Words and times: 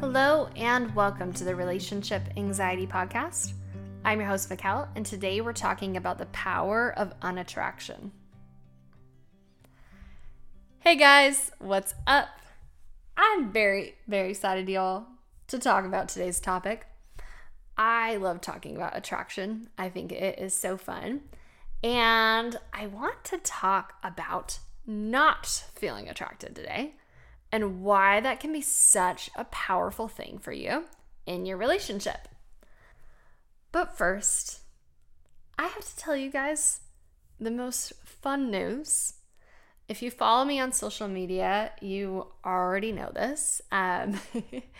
Hello, 0.00 0.50
and 0.56 0.94
welcome 0.94 1.32
to 1.32 1.42
the 1.42 1.56
Relationship 1.56 2.22
Anxiety 2.36 2.86
Podcast. 2.86 3.54
I'm 4.04 4.20
your 4.20 4.28
host, 4.28 4.50
Vakel, 4.50 4.88
and 4.94 5.06
today 5.06 5.40
we're 5.40 5.54
talking 5.54 5.96
about 5.96 6.18
the 6.18 6.26
power 6.26 6.92
of 6.98 7.14
unattraction. 7.22 8.12
Hey 10.80 10.96
guys, 10.96 11.50
what's 11.60 11.94
up? 12.06 12.28
I'm 13.16 13.50
very, 13.50 13.94
very 14.06 14.32
excited, 14.32 14.68
y'all, 14.68 15.06
to 15.48 15.58
talk 15.58 15.86
about 15.86 16.10
today's 16.10 16.40
topic. 16.40 16.86
I 17.78 18.16
love 18.16 18.42
talking 18.42 18.76
about 18.76 18.94
attraction, 18.94 19.70
I 19.78 19.88
think 19.88 20.12
it 20.12 20.38
is 20.38 20.54
so 20.54 20.76
fun. 20.76 21.22
And 21.82 22.54
I 22.70 22.86
want 22.88 23.24
to 23.24 23.38
talk 23.38 23.94
about 24.04 24.58
not 24.86 25.46
feeling 25.74 26.06
attracted 26.06 26.54
today 26.54 26.96
and 27.56 27.80
why 27.82 28.20
that 28.20 28.38
can 28.38 28.52
be 28.52 28.60
such 28.60 29.30
a 29.34 29.44
powerful 29.44 30.08
thing 30.08 30.38
for 30.38 30.52
you 30.52 30.84
in 31.24 31.46
your 31.46 31.56
relationship. 31.56 32.28
But 33.72 33.96
first, 33.96 34.60
I 35.58 35.62
have 35.62 35.82
to 35.82 35.96
tell 35.96 36.14
you 36.14 36.30
guys 36.30 36.80
the 37.40 37.50
most 37.50 37.94
fun 38.04 38.50
news. 38.50 39.14
If 39.88 40.02
you 40.02 40.10
follow 40.10 40.44
me 40.44 40.60
on 40.60 40.70
social 40.72 41.08
media, 41.08 41.72
you 41.80 42.26
already 42.44 42.92
know 42.92 43.10
this. 43.14 43.62
Um, 43.72 44.20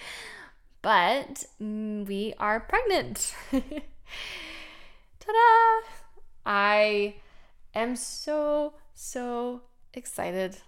but 0.83 1.47
we 1.59 2.35
are 2.39 2.61
pregnant. 2.61 3.35
Ta 3.53 5.33
da! 5.33 5.89
I 6.45 7.15
am 7.75 7.97
so, 7.97 8.75
so 8.93 9.63
excited. 9.95 10.59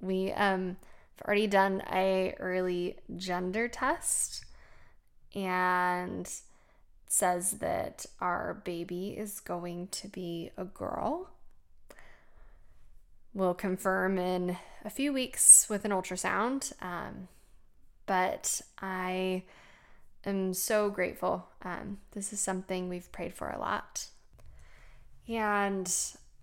We 0.00 0.32
um 0.32 0.78
I've 1.18 1.26
already 1.26 1.48
done 1.48 1.82
a 1.92 2.34
early 2.38 2.96
gender 3.16 3.66
test 3.66 4.44
and 5.34 6.30
says 7.08 7.52
that 7.52 8.06
our 8.20 8.54
baby 8.64 9.16
is 9.18 9.40
going 9.40 9.88
to 9.88 10.08
be 10.08 10.50
a 10.56 10.64
girl. 10.64 11.30
We'll 13.34 13.54
confirm 13.54 14.18
in 14.18 14.58
a 14.84 14.90
few 14.90 15.12
weeks 15.12 15.66
with 15.68 15.84
an 15.84 15.90
ultrasound. 15.90 16.72
Um, 16.80 17.28
but 18.06 18.60
I 18.80 19.42
am 20.24 20.54
so 20.54 20.88
grateful. 20.88 21.48
Um, 21.62 21.98
this 22.12 22.32
is 22.32 22.40
something 22.40 22.88
we've 22.88 23.10
prayed 23.10 23.34
for 23.34 23.50
a 23.50 23.58
lot. 23.58 24.06
And 25.28 25.92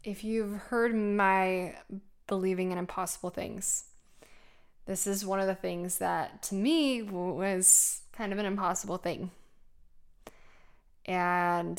if 0.04 0.23
you've 0.23 0.54
heard 0.54 0.94
my 0.94 1.76
believing 2.28 2.72
in 2.72 2.78
impossible 2.78 3.30
things, 3.30 3.86
this 4.86 5.08
is 5.08 5.25
one 5.25 5.39
of 5.39 5.47
the 5.47 5.55
things 5.55 5.97
that 5.97 6.44
to 6.44 6.55
me 6.55 7.02
was 7.02 8.02
kind 8.14 8.31
of 8.31 8.39
an 8.39 8.45
impossible 8.45 8.97
thing. 8.97 9.31
And 11.05 11.77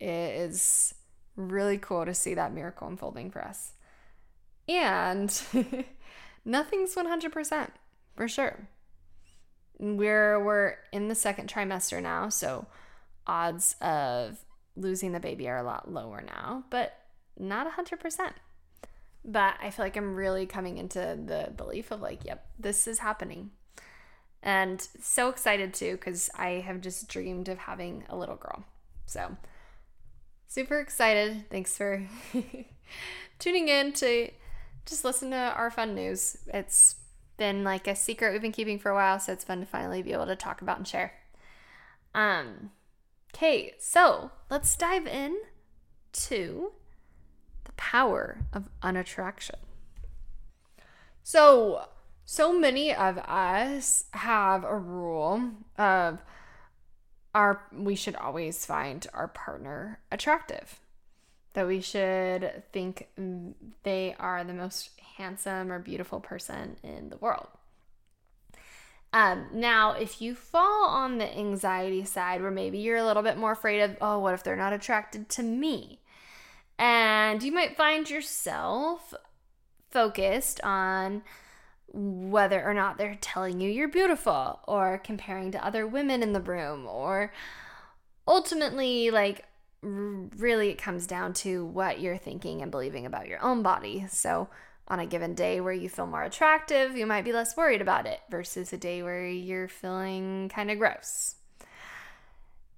it 0.00 0.34
is 0.36 0.94
really 1.36 1.78
cool 1.78 2.04
to 2.04 2.14
see 2.14 2.34
that 2.34 2.52
miracle 2.52 2.88
unfolding 2.88 3.30
for 3.30 3.42
us. 3.42 3.72
And 4.68 5.28
nothing's 6.44 6.94
100% 6.94 7.68
for 8.16 8.28
sure. 8.28 8.68
We're 9.78 10.42
we're 10.42 10.76
in 10.92 11.08
the 11.08 11.14
second 11.14 11.50
trimester 11.50 12.00
now, 12.00 12.28
so 12.28 12.66
odds 13.26 13.74
of 13.80 14.44
losing 14.76 15.12
the 15.12 15.20
baby 15.20 15.48
are 15.48 15.58
a 15.58 15.62
lot 15.62 15.90
lower 15.90 16.22
now, 16.22 16.64
but 16.70 16.98
not 17.38 17.66
100%. 17.76 18.32
But 19.24 19.54
I 19.62 19.70
feel 19.70 19.84
like 19.84 19.96
I'm 19.96 20.16
really 20.16 20.46
coming 20.46 20.78
into 20.78 20.98
the 20.98 21.52
belief 21.56 21.90
of 21.90 22.00
like, 22.00 22.24
yep, 22.24 22.46
this 22.58 22.86
is 22.86 22.98
happening. 22.98 23.50
And 24.42 24.86
so 25.00 25.28
excited 25.28 25.72
too, 25.72 25.92
because 25.92 26.28
I 26.36 26.62
have 26.66 26.80
just 26.80 27.08
dreamed 27.08 27.48
of 27.48 27.58
having 27.58 28.04
a 28.08 28.16
little 28.16 28.36
girl. 28.36 28.64
So 29.06 29.36
super 30.48 30.80
excited. 30.80 31.48
Thanks 31.50 31.76
for 31.76 32.04
tuning 33.38 33.68
in 33.68 33.92
to 33.94 34.30
just 34.86 35.04
listen 35.04 35.30
to 35.30 35.36
our 35.36 35.70
fun 35.70 35.94
news. 35.94 36.36
It's 36.52 36.96
been 37.36 37.64
like 37.64 37.86
a 37.86 37.96
secret 37.96 38.32
we've 38.32 38.42
been 38.42 38.52
keeping 38.52 38.78
for 38.78 38.90
a 38.90 38.94
while, 38.94 39.18
so 39.18 39.32
it's 39.32 39.44
fun 39.44 39.60
to 39.60 39.66
finally 39.66 40.02
be 40.02 40.12
able 40.12 40.26
to 40.26 40.36
talk 40.36 40.60
about 40.60 40.78
and 40.78 40.86
share. 40.86 41.12
Um, 42.14 42.70
okay, 43.34 43.74
so 43.78 44.30
let's 44.50 44.76
dive 44.76 45.06
in 45.06 45.38
to 46.12 46.72
the 47.64 47.72
power 47.72 48.38
of 48.52 48.68
unattraction. 48.82 49.56
So, 51.22 51.86
so 52.24 52.58
many 52.58 52.94
of 52.94 53.18
us 53.18 54.04
have 54.12 54.64
a 54.64 54.76
rule 54.76 55.50
of 55.78 56.18
our 57.34 57.62
we 57.72 57.94
should 57.94 58.16
always 58.16 58.66
find 58.66 59.06
our 59.14 59.28
partner 59.28 59.98
attractive. 60.10 60.80
That 61.54 61.66
we 61.66 61.80
should 61.80 62.62
think 62.72 63.08
they 63.82 64.16
are 64.18 64.42
the 64.42 64.54
most 64.54 64.90
handsome 65.16 65.70
or 65.70 65.78
beautiful 65.78 66.20
person 66.20 66.76
in 66.82 67.10
the 67.10 67.18
world. 67.18 67.48
Um, 69.12 69.48
now, 69.52 69.92
if 69.92 70.22
you 70.22 70.34
fall 70.34 70.86
on 70.88 71.18
the 71.18 71.36
anxiety 71.36 72.04
side, 72.04 72.40
where 72.40 72.50
maybe 72.50 72.78
you're 72.78 72.96
a 72.96 73.04
little 73.04 73.22
bit 73.22 73.36
more 73.36 73.52
afraid 73.52 73.82
of, 73.82 73.96
oh, 74.00 74.18
what 74.18 74.32
if 74.32 74.42
they're 74.42 74.56
not 74.56 74.72
attracted 74.72 75.28
to 75.30 75.42
me? 75.42 75.98
And 76.82 77.44
you 77.44 77.52
might 77.52 77.76
find 77.76 78.10
yourself 78.10 79.14
focused 79.92 80.60
on 80.64 81.22
whether 81.92 82.60
or 82.60 82.74
not 82.74 82.98
they're 82.98 83.18
telling 83.20 83.60
you 83.60 83.70
you're 83.70 83.86
beautiful 83.86 84.58
or 84.66 85.00
comparing 85.04 85.52
to 85.52 85.64
other 85.64 85.86
women 85.86 86.24
in 86.24 86.32
the 86.32 86.40
room 86.40 86.88
or 86.88 87.32
ultimately 88.26 89.12
like 89.12 89.44
really 89.80 90.70
it 90.70 90.78
comes 90.78 91.06
down 91.06 91.34
to 91.34 91.64
what 91.64 92.00
you're 92.00 92.16
thinking 92.16 92.62
and 92.62 92.72
believing 92.72 93.06
about 93.06 93.28
your 93.28 93.40
own 93.44 93.62
body. 93.62 94.04
So 94.08 94.48
on 94.88 94.98
a 94.98 95.06
given 95.06 95.36
day 95.36 95.60
where 95.60 95.72
you 95.72 95.88
feel 95.88 96.08
more 96.08 96.24
attractive, 96.24 96.96
you 96.96 97.06
might 97.06 97.24
be 97.24 97.32
less 97.32 97.56
worried 97.56 97.80
about 97.80 98.06
it 98.06 98.18
versus 98.28 98.72
a 98.72 98.76
day 98.76 99.04
where 99.04 99.28
you're 99.28 99.68
feeling 99.68 100.50
kind 100.52 100.68
of 100.68 100.78
gross. 100.78 101.36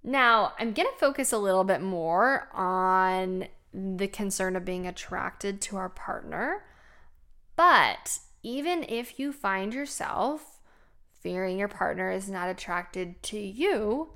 Now, 0.02 0.52
I'm 0.58 0.74
going 0.74 0.88
to 0.88 0.98
focus 1.00 1.32
a 1.32 1.38
little 1.38 1.64
bit 1.64 1.80
more 1.80 2.50
on 2.52 3.46
the 3.74 4.08
concern 4.08 4.56
of 4.56 4.64
being 4.64 4.86
attracted 4.86 5.60
to 5.62 5.76
our 5.76 5.88
partner. 5.88 6.64
But 7.56 8.18
even 8.42 8.84
if 8.88 9.18
you 9.18 9.32
find 9.32 9.74
yourself 9.74 10.60
fearing 11.20 11.58
your 11.58 11.68
partner 11.68 12.10
is 12.10 12.28
not 12.28 12.48
attracted 12.48 13.22
to 13.24 13.38
you, 13.38 14.12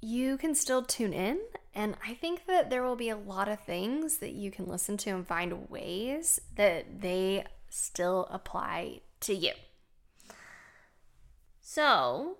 you 0.00 0.36
can 0.36 0.54
still 0.54 0.82
tune 0.82 1.12
in. 1.12 1.40
And 1.74 1.96
I 2.06 2.14
think 2.14 2.46
that 2.46 2.68
there 2.68 2.82
will 2.82 2.96
be 2.96 3.08
a 3.08 3.16
lot 3.16 3.48
of 3.48 3.60
things 3.60 4.18
that 4.18 4.32
you 4.32 4.50
can 4.50 4.66
listen 4.66 4.96
to 4.98 5.10
and 5.10 5.26
find 5.26 5.70
ways 5.70 6.40
that 6.56 7.00
they 7.00 7.44
still 7.70 8.28
apply 8.30 9.00
to 9.20 9.34
you. 9.34 9.52
So, 11.62 12.36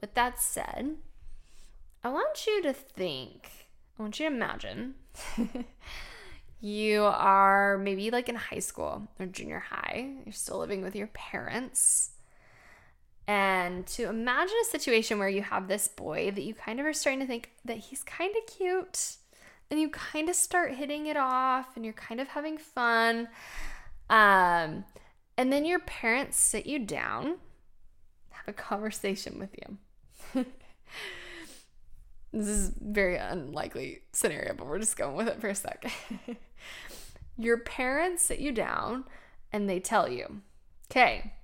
with 0.00 0.14
that 0.14 0.42
said, 0.42 0.96
I 2.02 2.08
want 2.08 2.46
you 2.46 2.62
to 2.62 2.72
think, 2.72 3.68
I 3.98 4.02
want 4.02 4.18
you 4.18 4.28
to 4.28 4.34
imagine 4.34 4.94
you 6.60 7.04
are 7.04 7.78
maybe 7.78 8.10
like 8.10 8.28
in 8.28 8.34
high 8.34 8.58
school 8.58 9.08
or 9.18 9.26
junior 9.26 9.60
high, 9.60 10.10
you're 10.24 10.32
still 10.32 10.58
living 10.58 10.82
with 10.82 10.96
your 10.96 11.08
parents. 11.08 12.10
And 13.28 13.86
to 13.88 14.08
imagine 14.08 14.54
a 14.62 14.70
situation 14.70 15.18
where 15.18 15.28
you 15.28 15.42
have 15.42 15.66
this 15.66 15.88
boy 15.88 16.30
that 16.30 16.42
you 16.42 16.54
kind 16.54 16.78
of 16.78 16.86
are 16.86 16.92
starting 16.92 17.20
to 17.20 17.26
think 17.26 17.50
that 17.64 17.78
he's 17.78 18.04
kind 18.04 18.34
of 18.36 18.54
cute, 18.54 19.16
and 19.70 19.80
you 19.80 19.88
kind 19.88 20.28
of 20.28 20.36
start 20.36 20.74
hitting 20.74 21.06
it 21.06 21.16
off 21.16 21.74
and 21.74 21.84
you're 21.84 21.94
kind 21.94 22.20
of 22.20 22.28
having 22.28 22.56
fun. 22.56 23.28
Um, 24.08 24.84
and 25.36 25.52
then 25.52 25.64
your 25.64 25.80
parents 25.80 26.38
sit 26.38 26.66
you 26.66 26.78
down, 26.78 27.38
have 28.30 28.48
a 28.48 28.52
conversation 28.52 29.38
with 29.38 29.50
you. 30.34 30.44
This 32.32 32.48
is 32.48 32.72
very 32.80 33.16
unlikely 33.16 34.02
scenario, 34.12 34.54
but 34.54 34.66
we're 34.66 34.78
just 34.78 34.96
going 34.96 35.16
with 35.16 35.28
it 35.28 35.40
for 35.40 35.48
a 35.48 35.54
sec. 35.54 35.90
Your 37.38 37.58
parents 37.58 38.22
sit 38.22 38.38
you 38.38 38.52
down 38.52 39.04
and 39.52 39.68
they 39.68 39.80
tell 39.80 40.08
you, 40.08 40.42
okay, 40.90 41.34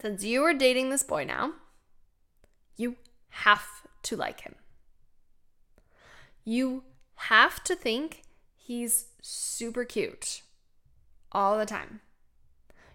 since 0.00 0.24
you 0.24 0.42
are 0.42 0.54
dating 0.54 0.90
this 0.90 1.02
boy 1.02 1.24
now, 1.24 1.52
you 2.76 2.96
have 3.30 3.64
to 4.02 4.16
like 4.16 4.40
him. 4.40 4.54
You 6.44 6.84
have 7.14 7.62
to 7.64 7.74
think 7.74 8.22
he's 8.56 9.06
super 9.22 9.84
cute 9.84 10.42
all 11.32 11.56
the 11.56 11.66
time. 11.66 12.00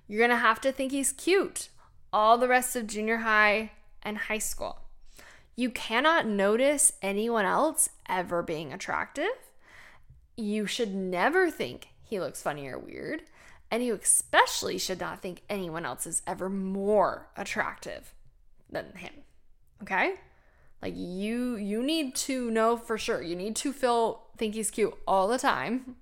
You're 0.08 0.20
going 0.20 0.30
to 0.30 0.38
have 0.38 0.62
to 0.62 0.72
think 0.72 0.92
he's 0.92 1.12
cute 1.12 1.70
all 2.12 2.38
the 2.38 2.48
rest 2.48 2.76
of 2.76 2.88
junior 2.88 3.18
high 3.18 3.72
and 4.02 4.18
high 4.18 4.40
school. 4.40 4.80
You 5.60 5.70
cannot 5.70 6.26
notice 6.26 6.94
anyone 7.02 7.44
else 7.44 7.90
ever 8.08 8.42
being 8.42 8.72
attractive. 8.72 9.52
You 10.38 10.66
should 10.66 10.96
never 10.96 11.52
think 11.52 11.90
he 12.02 12.18
looks 12.18 12.42
funny 12.42 12.66
or 12.70 12.80
weird. 12.80 13.24
And 13.70 13.84
you 13.84 13.94
especially 14.02 14.78
should 14.78 15.02
not 15.02 15.22
think 15.22 15.42
anyone 15.50 15.86
else 15.86 16.08
is 16.08 16.22
ever 16.26 16.50
more 16.50 17.28
attractive 17.36 18.14
than 18.70 18.94
him. 18.96 19.12
Okay? 19.82 20.14
Like 20.82 20.94
you 20.96 21.58
you 21.58 21.84
need 21.84 22.16
to 22.16 22.50
know 22.50 22.78
for 22.78 22.98
sure. 22.98 23.22
You 23.22 23.36
need 23.36 23.58
to 23.58 23.74
feel 23.74 24.28
think 24.38 24.56
he's 24.56 24.72
cute 24.72 24.98
all 25.06 25.28
the 25.28 25.38
time 25.38 25.98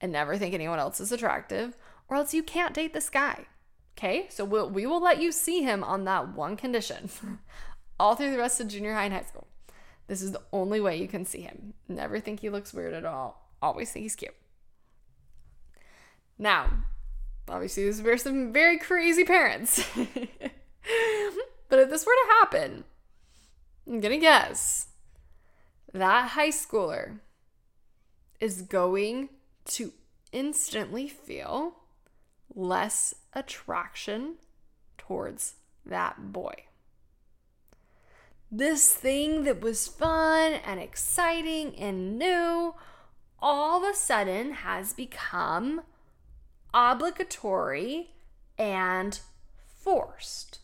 and 0.00 0.10
never 0.10 0.38
think 0.38 0.54
anyone 0.54 0.78
else 0.78 0.98
is 0.98 1.12
attractive 1.12 1.76
or 2.08 2.16
else 2.16 2.32
you 2.32 2.42
can't 2.42 2.72
date 2.72 2.94
this 2.94 3.10
guy. 3.10 3.48
Okay? 3.98 4.28
So 4.30 4.46
we'll, 4.46 4.70
we 4.70 4.86
will 4.86 5.02
let 5.02 5.20
you 5.20 5.30
see 5.30 5.60
him 5.60 5.84
on 5.84 6.04
that 6.04 6.34
one 6.34 6.56
condition 6.56 7.10
all 8.02 8.16
through 8.16 8.32
the 8.32 8.38
rest 8.38 8.60
of 8.60 8.66
junior 8.66 8.94
high 8.94 9.04
and 9.04 9.14
high 9.14 9.22
school. 9.22 9.46
This 10.08 10.22
is 10.22 10.32
the 10.32 10.42
only 10.52 10.80
way 10.80 10.96
you 10.96 11.06
can 11.06 11.24
see 11.24 11.42
him. 11.42 11.74
Never 11.86 12.18
think 12.18 12.40
he 12.40 12.50
looks 12.50 12.74
weird 12.74 12.94
at 12.94 13.04
all. 13.04 13.48
Always 13.62 13.92
think 13.92 14.02
he's 14.02 14.16
cute. 14.16 14.34
Now, 16.36 16.68
obviously, 17.48 17.84
these 17.84 18.04
are 18.04 18.16
some 18.16 18.52
very 18.52 18.76
crazy 18.76 19.22
parents. 19.22 19.88
but 19.94 21.78
if 21.78 21.90
this 21.90 22.04
were 22.04 22.12
to 22.12 22.34
happen, 22.40 22.82
I'm 23.86 24.00
gonna 24.00 24.18
guess 24.18 24.88
that 25.94 26.30
high 26.30 26.50
schooler 26.50 27.20
is 28.40 28.62
going 28.62 29.28
to 29.66 29.92
instantly 30.32 31.06
feel 31.06 31.76
less 32.52 33.14
attraction 33.32 34.38
towards 34.98 35.54
that 35.86 36.32
boy. 36.32 36.64
This 38.54 38.92
thing 38.94 39.44
that 39.44 39.62
was 39.62 39.88
fun 39.88 40.52
and 40.52 40.78
exciting 40.78 41.74
and 41.76 42.18
new 42.18 42.74
all 43.40 43.82
of 43.82 43.90
a 43.90 43.96
sudden 43.96 44.52
has 44.52 44.92
become 44.92 45.80
obligatory 46.74 48.10
and 48.58 49.18
forced. 49.74 50.58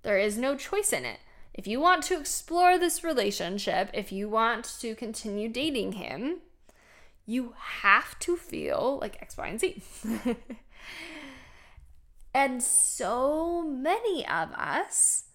There 0.00 0.18
is 0.18 0.38
no 0.38 0.56
choice 0.56 0.90
in 0.90 1.04
it. 1.04 1.20
If 1.52 1.66
you 1.66 1.80
want 1.80 2.02
to 2.04 2.18
explore 2.18 2.78
this 2.78 3.04
relationship, 3.04 3.90
if 3.92 4.10
you 4.10 4.26
want 4.26 4.64
to 4.80 4.94
continue 4.94 5.50
dating 5.50 5.92
him, 5.92 6.38
you 7.26 7.52
have 7.82 8.18
to 8.20 8.38
feel 8.38 8.98
like 9.02 9.20
X, 9.20 9.36
Y, 9.36 9.46
and 9.46 9.60
Z. 9.60 9.82
and 12.34 12.62
so 12.62 13.62
many 13.62 14.26
of 14.26 14.50
us 14.52 15.27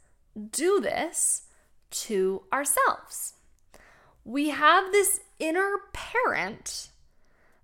do 0.52 0.80
this 0.80 1.44
to 1.92 2.44
ourselves. 2.52 3.34
We 4.26 4.50
have 4.50 4.92
this 4.92 5.22
inner 5.40 5.78
parent 5.94 6.90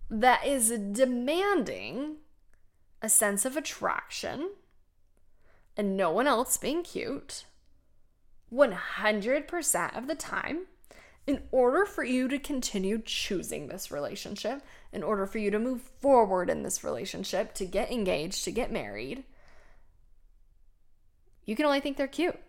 that 0.10 0.46
is 0.46 0.70
demanding 0.70 2.18
a 3.02 3.10
sense 3.10 3.46
of 3.46 3.56
attraction 3.56 4.52
and 5.78 5.96
no 5.96 6.12
one 6.12 6.28
else 6.28 6.58
being 6.58 6.84
cute 6.84 7.46
100% 8.52 9.98
of 9.98 10.08
the 10.08 10.16
time 10.16 10.66
in 11.28 11.44
order 11.52 11.86
for 11.86 12.04
you 12.04 12.28
to 12.28 12.40
continue 12.40 13.00
choosing 13.06 13.68
this 13.68 13.92
relationship, 13.92 14.64
in 14.92 15.04
order 15.04 15.28
for 15.28 15.38
you 15.38 15.52
to 15.52 15.60
move 15.60 15.82
forward 15.82 16.50
in 16.50 16.64
this 16.64 16.84
relationship, 16.84 17.54
to 17.54 17.66
get 17.66 17.92
engaged, 17.92 18.44
to 18.44 18.52
get 18.52 18.72
married, 18.72 19.24
you 21.46 21.56
can 21.56 21.66
only 21.66 21.80
think 21.80 21.98
they're 21.98 22.08
cute. 22.08 22.40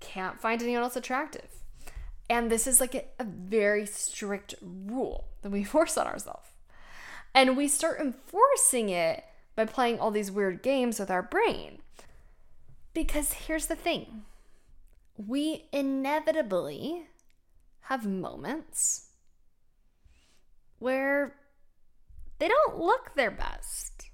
Can't 0.00 0.40
find 0.40 0.62
anyone 0.62 0.82
else 0.82 0.96
attractive. 0.96 1.48
And 2.28 2.50
this 2.50 2.66
is 2.66 2.80
like 2.80 2.94
a, 2.94 3.04
a 3.18 3.24
very 3.24 3.86
strict 3.86 4.54
rule 4.60 5.28
that 5.42 5.50
we 5.50 5.64
force 5.64 5.96
on 5.96 6.06
ourselves. 6.06 6.48
And 7.34 7.56
we 7.56 7.68
start 7.68 8.00
enforcing 8.00 8.88
it 8.88 9.24
by 9.54 9.64
playing 9.64 9.98
all 10.00 10.10
these 10.10 10.30
weird 10.30 10.62
games 10.62 10.98
with 10.98 11.10
our 11.10 11.22
brain. 11.22 11.78
Because 12.92 13.32
here's 13.32 13.66
the 13.66 13.76
thing 13.76 14.24
we 15.16 15.66
inevitably 15.72 17.06
have 17.82 18.06
moments 18.06 19.08
where 20.78 21.34
they 22.38 22.48
don't 22.48 22.78
look 22.78 23.14
their 23.14 23.30
best, 23.30 24.10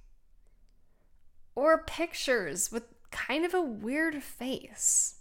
or 1.55 1.85
pictures 1.85 2.73
with 2.73 2.85
kind 3.11 3.45
of 3.45 3.55
a 3.55 3.61
weird 3.61 4.23
face, 4.23 5.15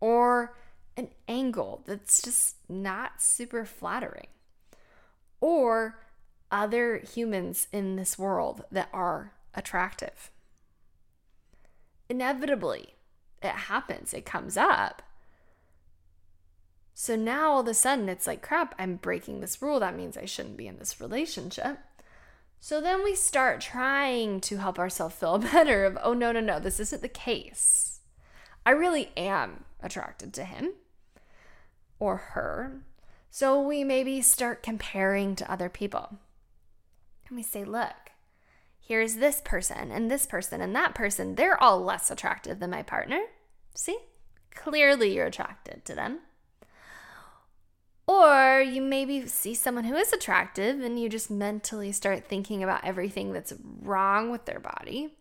or 0.00 0.56
an 0.96 1.08
angle 1.26 1.82
that's 1.86 2.20
just 2.22 2.56
not 2.68 3.22
super 3.22 3.64
flattering, 3.64 4.26
or 5.40 6.00
other 6.50 6.98
humans 6.98 7.68
in 7.72 7.96
this 7.96 8.18
world 8.18 8.64
that 8.70 8.88
are 8.92 9.32
attractive. 9.54 10.30
Inevitably, 12.08 12.94
it 13.42 13.48
happens, 13.48 14.14
it 14.14 14.24
comes 14.24 14.56
up. 14.56 15.02
So 16.94 17.14
now 17.14 17.52
all 17.52 17.60
of 17.60 17.68
a 17.68 17.74
sudden 17.74 18.08
it's 18.08 18.26
like, 18.26 18.42
crap, 18.42 18.74
I'm 18.78 18.96
breaking 18.96 19.40
this 19.40 19.62
rule. 19.62 19.78
That 19.78 19.96
means 19.96 20.16
I 20.16 20.24
shouldn't 20.24 20.56
be 20.56 20.66
in 20.66 20.78
this 20.78 21.00
relationship. 21.00 21.78
So 22.60 22.80
then 22.80 23.04
we 23.04 23.14
start 23.14 23.60
trying 23.60 24.40
to 24.42 24.56
help 24.56 24.78
ourselves 24.78 25.14
feel 25.14 25.38
better 25.52 25.84
of, 25.84 25.96
oh, 26.02 26.12
no, 26.12 26.32
no, 26.32 26.40
no, 26.40 26.58
this 26.58 26.80
isn't 26.80 27.02
the 27.02 27.08
case. 27.08 27.97
I 28.68 28.72
really 28.72 29.08
am 29.16 29.64
attracted 29.82 30.34
to 30.34 30.44
him 30.44 30.74
or 31.98 32.18
her. 32.18 32.82
So 33.30 33.62
we 33.62 33.82
maybe 33.82 34.20
start 34.20 34.62
comparing 34.62 35.36
to 35.36 35.50
other 35.50 35.70
people. 35.70 36.18
And 37.26 37.36
we 37.38 37.42
say, 37.42 37.64
look, 37.64 38.10
here's 38.78 39.14
this 39.14 39.40
person 39.42 39.90
and 39.90 40.10
this 40.10 40.26
person 40.26 40.60
and 40.60 40.76
that 40.76 40.94
person. 40.94 41.36
They're 41.36 41.58
all 41.58 41.82
less 41.82 42.10
attractive 42.10 42.58
than 42.58 42.68
my 42.68 42.82
partner. 42.82 43.22
See? 43.74 43.96
Clearly 44.54 45.14
you're 45.14 45.24
attracted 45.24 45.86
to 45.86 45.94
them. 45.94 46.18
Or 48.06 48.60
you 48.60 48.82
maybe 48.82 49.26
see 49.28 49.54
someone 49.54 49.84
who 49.84 49.96
is 49.96 50.12
attractive 50.12 50.82
and 50.82 51.00
you 51.00 51.08
just 51.08 51.30
mentally 51.30 51.90
start 51.90 52.28
thinking 52.28 52.62
about 52.62 52.84
everything 52.84 53.32
that's 53.32 53.54
wrong 53.80 54.30
with 54.30 54.44
their 54.44 54.60
body. 54.60 55.14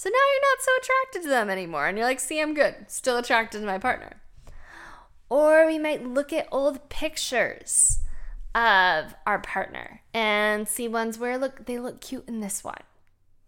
So 0.00 0.08
now 0.08 0.14
you're 0.32 0.50
not 0.50 0.62
so 0.62 0.70
attracted 0.80 1.22
to 1.24 1.28
them 1.28 1.50
anymore. 1.50 1.86
And 1.86 1.98
you're 1.98 2.06
like, 2.06 2.20
see, 2.20 2.40
I'm 2.40 2.54
good. 2.54 2.74
Still 2.86 3.18
attracted 3.18 3.60
to 3.60 3.66
my 3.66 3.76
partner. 3.76 4.22
Or 5.28 5.66
we 5.66 5.78
might 5.78 6.06
look 6.06 6.32
at 6.32 6.48
old 6.50 6.88
pictures 6.88 7.98
of 8.54 9.14
our 9.26 9.38
partner 9.40 10.00
and 10.14 10.66
see 10.66 10.88
ones 10.88 11.18
where 11.18 11.36
look 11.36 11.66
they 11.66 11.78
look 11.78 12.00
cute 12.00 12.26
in 12.26 12.40
this 12.40 12.64
one. 12.64 12.80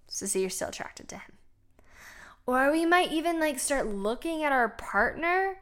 So 0.08 0.26
see 0.26 0.42
you're 0.42 0.50
still 0.50 0.68
attracted 0.68 1.08
to 1.08 1.14
him. 1.14 1.32
Or 2.44 2.70
we 2.70 2.84
might 2.84 3.12
even 3.12 3.40
like 3.40 3.58
start 3.58 3.86
looking 3.86 4.44
at 4.44 4.52
our 4.52 4.68
partner 4.68 5.58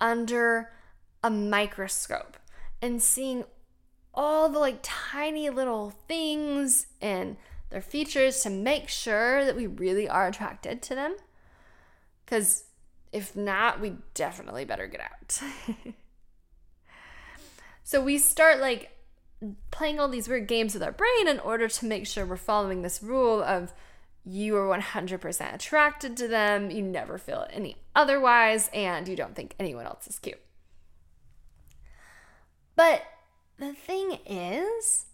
under 0.00 0.70
a 1.22 1.28
microscope 1.28 2.38
and 2.80 3.02
seeing 3.02 3.44
all 4.14 4.48
the 4.48 4.58
like 4.58 4.78
tiny 4.80 5.50
little 5.50 5.90
things 6.08 6.86
and 7.02 7.36
their 7.72 7.82
features 7.82 8.40
to 8.42 8.50
make 8.50 8.88
sure 8.88 9.44
that 9.44 9.56
we 9.56 9.66
really 9.66 10.08
are 10.08 10.28
attracted 10.28 10.82
to 10.82 10.94
them. 10.94 11.16
Cuz 12.26 12.64
if 13.10 13.36
not, 13.36 13.80
we 13.80 13.96
definitely 14.14 14.64
better 14.64 14.86
get 14.86 15.00
out. 15.00 15.42
So 17.84 18.02
we 18.02 18.18
start 18.18 18.60
like 18.60 18.90
playing 19.70 19.98
all 19.98 20.08
these 20.08 20.28
weird 20.28 20.46
games 20.46 20.74
with 20.74 20.82
our 20.82 20.92
brain 20.92 21.28
in 21.28 21.40
order 21.40 21.68
to 21.68 21.86
make 21.86 22.06
sure 22.06 22.24
we're 22.24 22.36
following 22.36 22.82
this 22.82 23.02
rule 23.02 23.42
of 23.42 23.72
you 24.24 24.56
are 24.56 24.78
100% 24.78 25.54
attracted 25.54 26.16
to 26.16 26.28
them, 26.28 26.70
you 26.70 26.80
never 26.80 27.18
feel 27.18 27.46
any 27.50 27.76
otherwise, 27.94 28.70
and 28.72 29.08
you 29.08 29.16
don't 29.16 29.34
think 29.34 29.56
anyone 29.58 29.84
else 29.84 30.06
is 30.06 30.20
cute. 30.20 30.40
But 32.76 33.02
the 33.58 33.74
thing 33.74 34.18
is, 34.24 35.06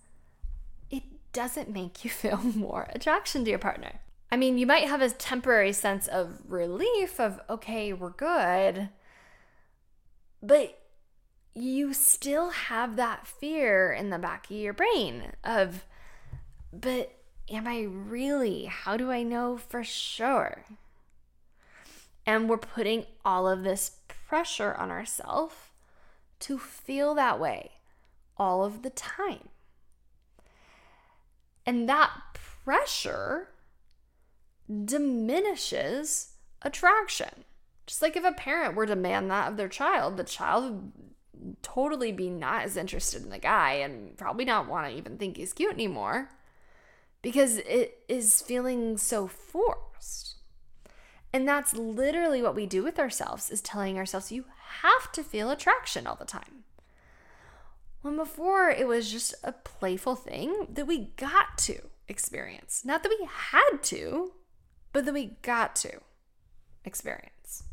doesn't 1.39 1.73
make 1.73 2.05
you 2.05 2.11
feel 2.23 2.39
more 2.39 2.89
attraction 2.93 3.45
to 3.45 3.51
your 3.51 3.61
partner. 3.61 4.01
I 4.29 4.37
mean, 4.37 4.59
you 4.59 4.67
might 4.67 4.89
have 4.89 5.01
a 5.01 5.09
temporary 5.09 5.73
sense 5.73 6.09
of 6.09 6.41
relief 6.49 7.21
of, 7.21 7.41
okay, 7.49 7.93
we're 7.93 8.11
good, 8.11 8.89
but 10.43 10.81
you 11.55 11.95
still 11.95 12.51
have 12.51 12.97
that 12.97 13.29
fear 13.29 13.93
in 13.93 14.11
the 14.11 14.19
back 14.19 14.51
of 14.51 14.57
your 14.57 14.73
brain 14.73 15.33
of, 15.45 15.87
but 16.73 17.13
am 17.49 17.69
I 17.69 17.83
really? 17.83 18.65
How 18.65 18.97
do 18.97 19.13
I 19.13 19.23
know 19.23 19.57
for 19.57 19.85
sure? 19.85 20.65
And 22.27 22.49
we're 22.49 22.59
putting 22.59 23.07
all 23.25 23.49
of 23.49 23.63
this 23.63 23.93
pressure 24.27 24.75
on 24.75 24.91
ourselves 24.91 25.55
to 26.41 26.59
feel 26.59 27.15
that 27.15 27.39
way 27.39 27.71
all 28.37 28.65
of 28.65 28.83
the 28.83 28.91
time. 28.91 29.49
And 31.69 31.87
that 31.87 32.11
pressure 32.65 33.49
diminishes 34.87 36.33
attraction. 36.63 37.45
Just 37.87 38.01
like 38.01 38.17
if 38.17 38.25
a 38.25 38.33
parent 38.33 38.75
were 38.75 38.87
to 38.87 38.95
demand 38.95 39.31
that 39.31 39.51
of 39.51 39.59
their 39.59 39.69
child, 39.69 40.17
the 40.17 40.25
child 40.25 40.93
would 41.35 41.63
totally 41.63 42.11
be 42.11 42.31
not 42.31 42.63
as 42.63 42.79
interested 42.79 43.23
in 43.23 43.29
the 43.29 43.39
guy 43.39 43.73
and 43.73 44.17
probably 44.17 44.47
not 44.47 44.67
want 44.67 44.87
to 44.87 44.97
even 44.97 45.19
think 45.19 45.37
he's 45.37 45.53
cute 45.53 45.75
anymore 45.75 46.31
because 47.21 47.59
it 47.59 47.99
is 48.09 48.41
feeling 48.41 48.97
so 48.97 49.27
forced. 49.27 50.37
And 51.35 51.47
that's 51.47 51.75
literally 51.75 52.41
what 52.41 52.57
we 52.57 52.65
do 52.65 52.83
with 52.83 52.99
ourselves 52.99 53.51
is 53.51 53.61
telling 53.61 53.99
ourselves 53.99 54.33
you 54.33 54.47
have 54.81 55.13
to 55.13 55.23
feel 55.23 55.51
attraction 55.51 56.07
all 56.07 56.17
the 56.17 56.25
time. 56.25 56.58
When 58.03 58.17
before 58.17 58.71
it 58.71 58.87
was 58.87 59.11
just 59.11 59.35
a 59.43 59.53
playful 59.53 60.15
thing 60.15 60.69
that 60.73 60.87
we 60.87 61.13
got 61.17 61.59
to 61.59 61.81
experience. 62.09 62.83
Not 62.85 63.03
that 63.03 63.13
we 63.19 63.27
had 63.31 63.83
to, 63.85 64.33
but 64.93 65.05
that 65.05 65.15
we 65.15 65.37
got 65.43 65.77
to 65.77 66.01
experience. 66.85 67.65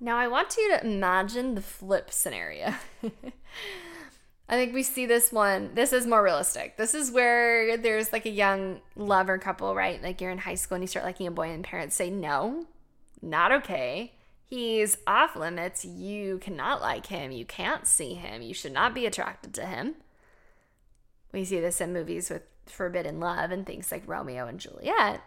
Now, 0.00 0.16
I 0.16 0.26
want 0.28 0.56
you 0.56 0.68
to 0.70 0.84
imagine 0.84 1.54
the 1.54 1.62
flip 1.62 2.10
scenario. 2.10 2.74
I 4.48 4.56
think 4.56 4.74
we 4.74 4.82
see 4.82 5.06
this 5.06 5.32
one. 5.32 5.70
This 5.74 5.92
is 5.92 6.06
more 6.06 6.22
realistic. 6.22 6.76
This 6.76 6.94
is 6.94 7.10
where 7.10 7.76
there's 7.76 8.12
like 8.12 8.26
a 8.26 8.30
young 8.30 8.80
lover 8.96 9.38
couple, 9.38 9.74
right? 9.74 10.02
Like 10.02 10.20
you're 10.20 10.30
in 10.30 10.38
high 10.38 10.56
school 10.56 10.74
and 10.74 10.82
you 10.82 10.88
start 10.88 11.06
liking 11.06 11.26
a 11.26 11.30
boy, 11.30 11.50
and 11.50 11.62
parents 11.64 11.94
say, 11.94 12.10
no, 12.10 12.66
not 13.22 13.52
okay. 13.52 14.12
He's 14.52 14.98
off 15.06 15.34
limits. 15.34 15.82
You 15.82 16.36
cannot 16.36 16.82
like 16.82 17.06
him. 17.06 17.32
You 17.32 17.46
can't 17.46 17.86
see 17.86 18.12
him. 18.12 18.42
You 18.42 18.52
should 18.52 18.74
not 18.74 18.92
be 18.92 19.06
attracted 19.06 19.54
to 19.54 19.64
him. 19.64 19.94
We 21.32 21.46
see 21.46 21.58
this 21.58 21.80
in 21.80 21.94
movies 21.94 22.28
with 22.28 22.42
forbidden 22.66 23.18
love 23.18 23.50
and 23.50 23.66
things 23.66 23.90
like 23.90 24.02
Romeo 24.06 24.46
and 24.46 24.60
Juliet. 24.60 25.22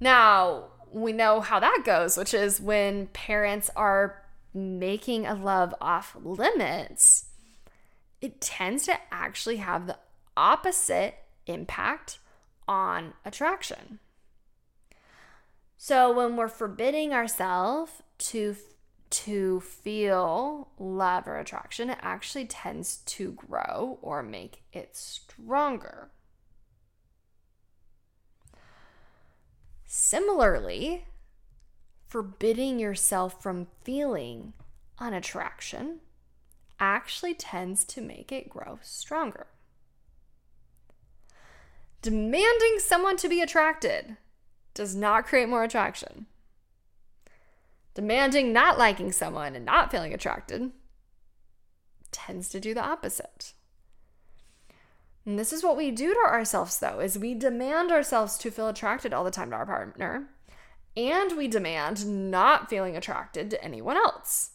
Now, 0.00 0.68
we 0.90 1.12
know 1.12 1.42
how 1.42 1.60
that 1.60 1.82
goes, 1.84 2.16
which 2.16 2.32
is 2.32 2.58
when 2.58 3.08
parents 3.08 3.68
are 3.76 4.22
making 4.54 5.26
a 5.26 5.34
love 5.34 5.74
off 5.78 6.16
limits, 6.24 7.26
it 8.22 8.40
tends 8.40 8.86
to 8.86 8.96
actually 9.12 9.56
have 9.56 9.86
the 9.86 9.98
opposite 10.38 11.16
impact 11.46 12.18
on 12.66 13.12
attraction. 13.26 13.98
So 15.82 16.12
when 16.12 16.36
we're 16.36 16.48
forbidding 16.48 17.14
ourselves 17.14 17.90
to 18.18 18.54
to 19.08 19.60
feel 19.60 20.68
love 20.78 21.26
or 21.26 21.38
attraction, 21.38 21.88
it 21.88 21.96
actually 22.02 22.44
tends 22.44 22.98
to 22.98 23.32
grow 23.32 23.98
or 24.02 24.22
make 24.22 24.62
it 24.74 24.94
stronger. 24.94 26.10
Similarly, 29.86 31.06
forbidding 32.06 32.78
yourself 32.78 33.42
from 33.42 33.68
feeling 33.82 34.52
unattraction 34.98 36.00
actually 36.78 37.32
tends 37.32 37.84
to 37.86 38.02
make 38.02 38.30
it 38.30 38.50
grow 38.50 38.78
stronger. 38.82 39.46
Demanding 42.02 42.78
someone 42.80 43.16
to 43.16 43.30
be 43.30 43.40
attracted 43.40 44.18
does 44.74 44.94
not 44.94 45.26
create 45.26 45.48
more 45.48 45.64
attraction. 45.64 46.26
Demanding 47.94 48.52
not 48.52 48.78
liking 48.78 49.12
someone 49.12 49.56
and 49.56 49.64
not 49.64 49.90
feeling 49.90 50.14
attracted 50.14 50.70
tends 52.12 52.48
to 52.50 52.60
do 52.60 52.74
the 52.74 52.84
opposite. 52.84 53.52
And 55.26 55.38
this 55.38 55.52
is 55.52 55.62
what 55.62 55.76
we 55.76 55.90
do 55.90 56.14
to 56.14 56.20
ourselves 56.20 56.78
though 56.78 57.00
is 57.00 57.18
we 57.18 57.34
demand 57.34 57.90
ourselves 57.90 58.38
to 58.38 58.50
feel 58.50 58.68
attracted 58.68 59.12
all 59.12 59.24
the 59.24 59.30
time 59.30 59.50
to 59.50 59.56
our 59.56 59.66
partner 59.66 60.28
and 60.96 61.36
we 61.36 61.46
demand 61.46 62.30
not 62.30 62.68
feeling 62.68 62.96
attracted 62.96 63.50
to 63.50 63.64
anyone 63.64 63.96
else. 63.96 64.50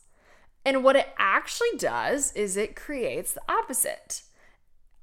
And 0.65 0.83
what 0.83 0.95
it 0.95 1.09
actually 1.17 1.77
does 1.77 2.33
is 2.33 2.57
it 2.57 2.75
creates 2.75 3.33
the 3.33 3.41
opposite. 3.47 4.23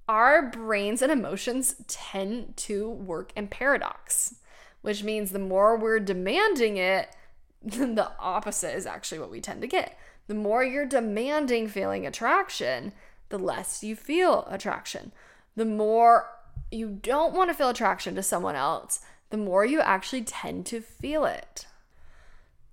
Our 0.08 0.50
brains 0.50 1.00
and 1.00 1.12
emotions 1.12 1.76
tend 1.86 2.56
to 2.58 2.90
work 2.90 3.32
in 3.36 3.48
paradox 3.48 4.34
which 4.82 5.02
means 5.02 5.30
the 5.30 5.38
more 5.38 5.76
we're 5.76 6.00
demanding 6.00 6.76
it, 6.76 7.08
the 7.62 8.10
opposite 8.18 8.76
is 8.76 8.86
actually 8.86 9.18
what 9.18 9.30
we 9.30 9.40
tend 9.40 9.62
to 9.62 9.68
get. 9.68 9.98
The 10.26 10.34
more 10.34 10.62
you're 10.62 10.86
demanding 10.86 11.68
feeling 11.68 12.06
attraction, 12.06 12.92
the 13.28 13.38
less 13.38 13.82
you 13.82 13.96
feel 13.96 14.46
attraction. 14.50 15.12
The 15.56 15.64
more 15.64 16.28
you 16.70 16.88
don't 16.88 17.34
want 17.34 17.50
to 17.50 17.54
feel 17.54 17.68
attraction 17.68 18.14
to 18.14 18.22
someone 18.22 18.56
else, 18.56 19.00
the 19.30 19.36
more 19.36 19.64
you 19.64 19.80
actually 19.80 20.22
tend 20.22 20.66
to 20.66 20.80
feel 20.80 21.24
it. 21.24 21.66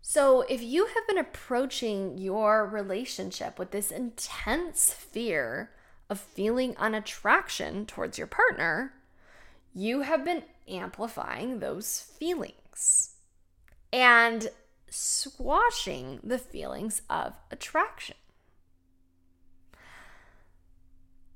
So, 0.01 0.41
if 0.41 0.61
you 0.63 0.87
have 0.87 1.07
been 1.07 1.17
approaching 1.17 2.17
your 2.17 2.65
relationship 2.65 3.59
with 3.59 3.71
this 3.71 3.91
intense 3.91 4.91
fear 4.91 5.69
of 6.09 6.19
feeling 6.19 6.75
unattraction 6.77 7.85
towards 7.85 8.17
your 8.17 8.25
partner, 8.25 8.93
you 9.75 10.01
have 10.01 10.25
been 10.25 10.43
amplifying 10.69 11.59
those 11.59 11.99
feelings 11.99 13.15
and 13.91 14.49
squashing 14.89 16.19
the 16.23 16.37
feelings 16.37 17.01
of 17.09 17.33
attraction. 17.51 18.15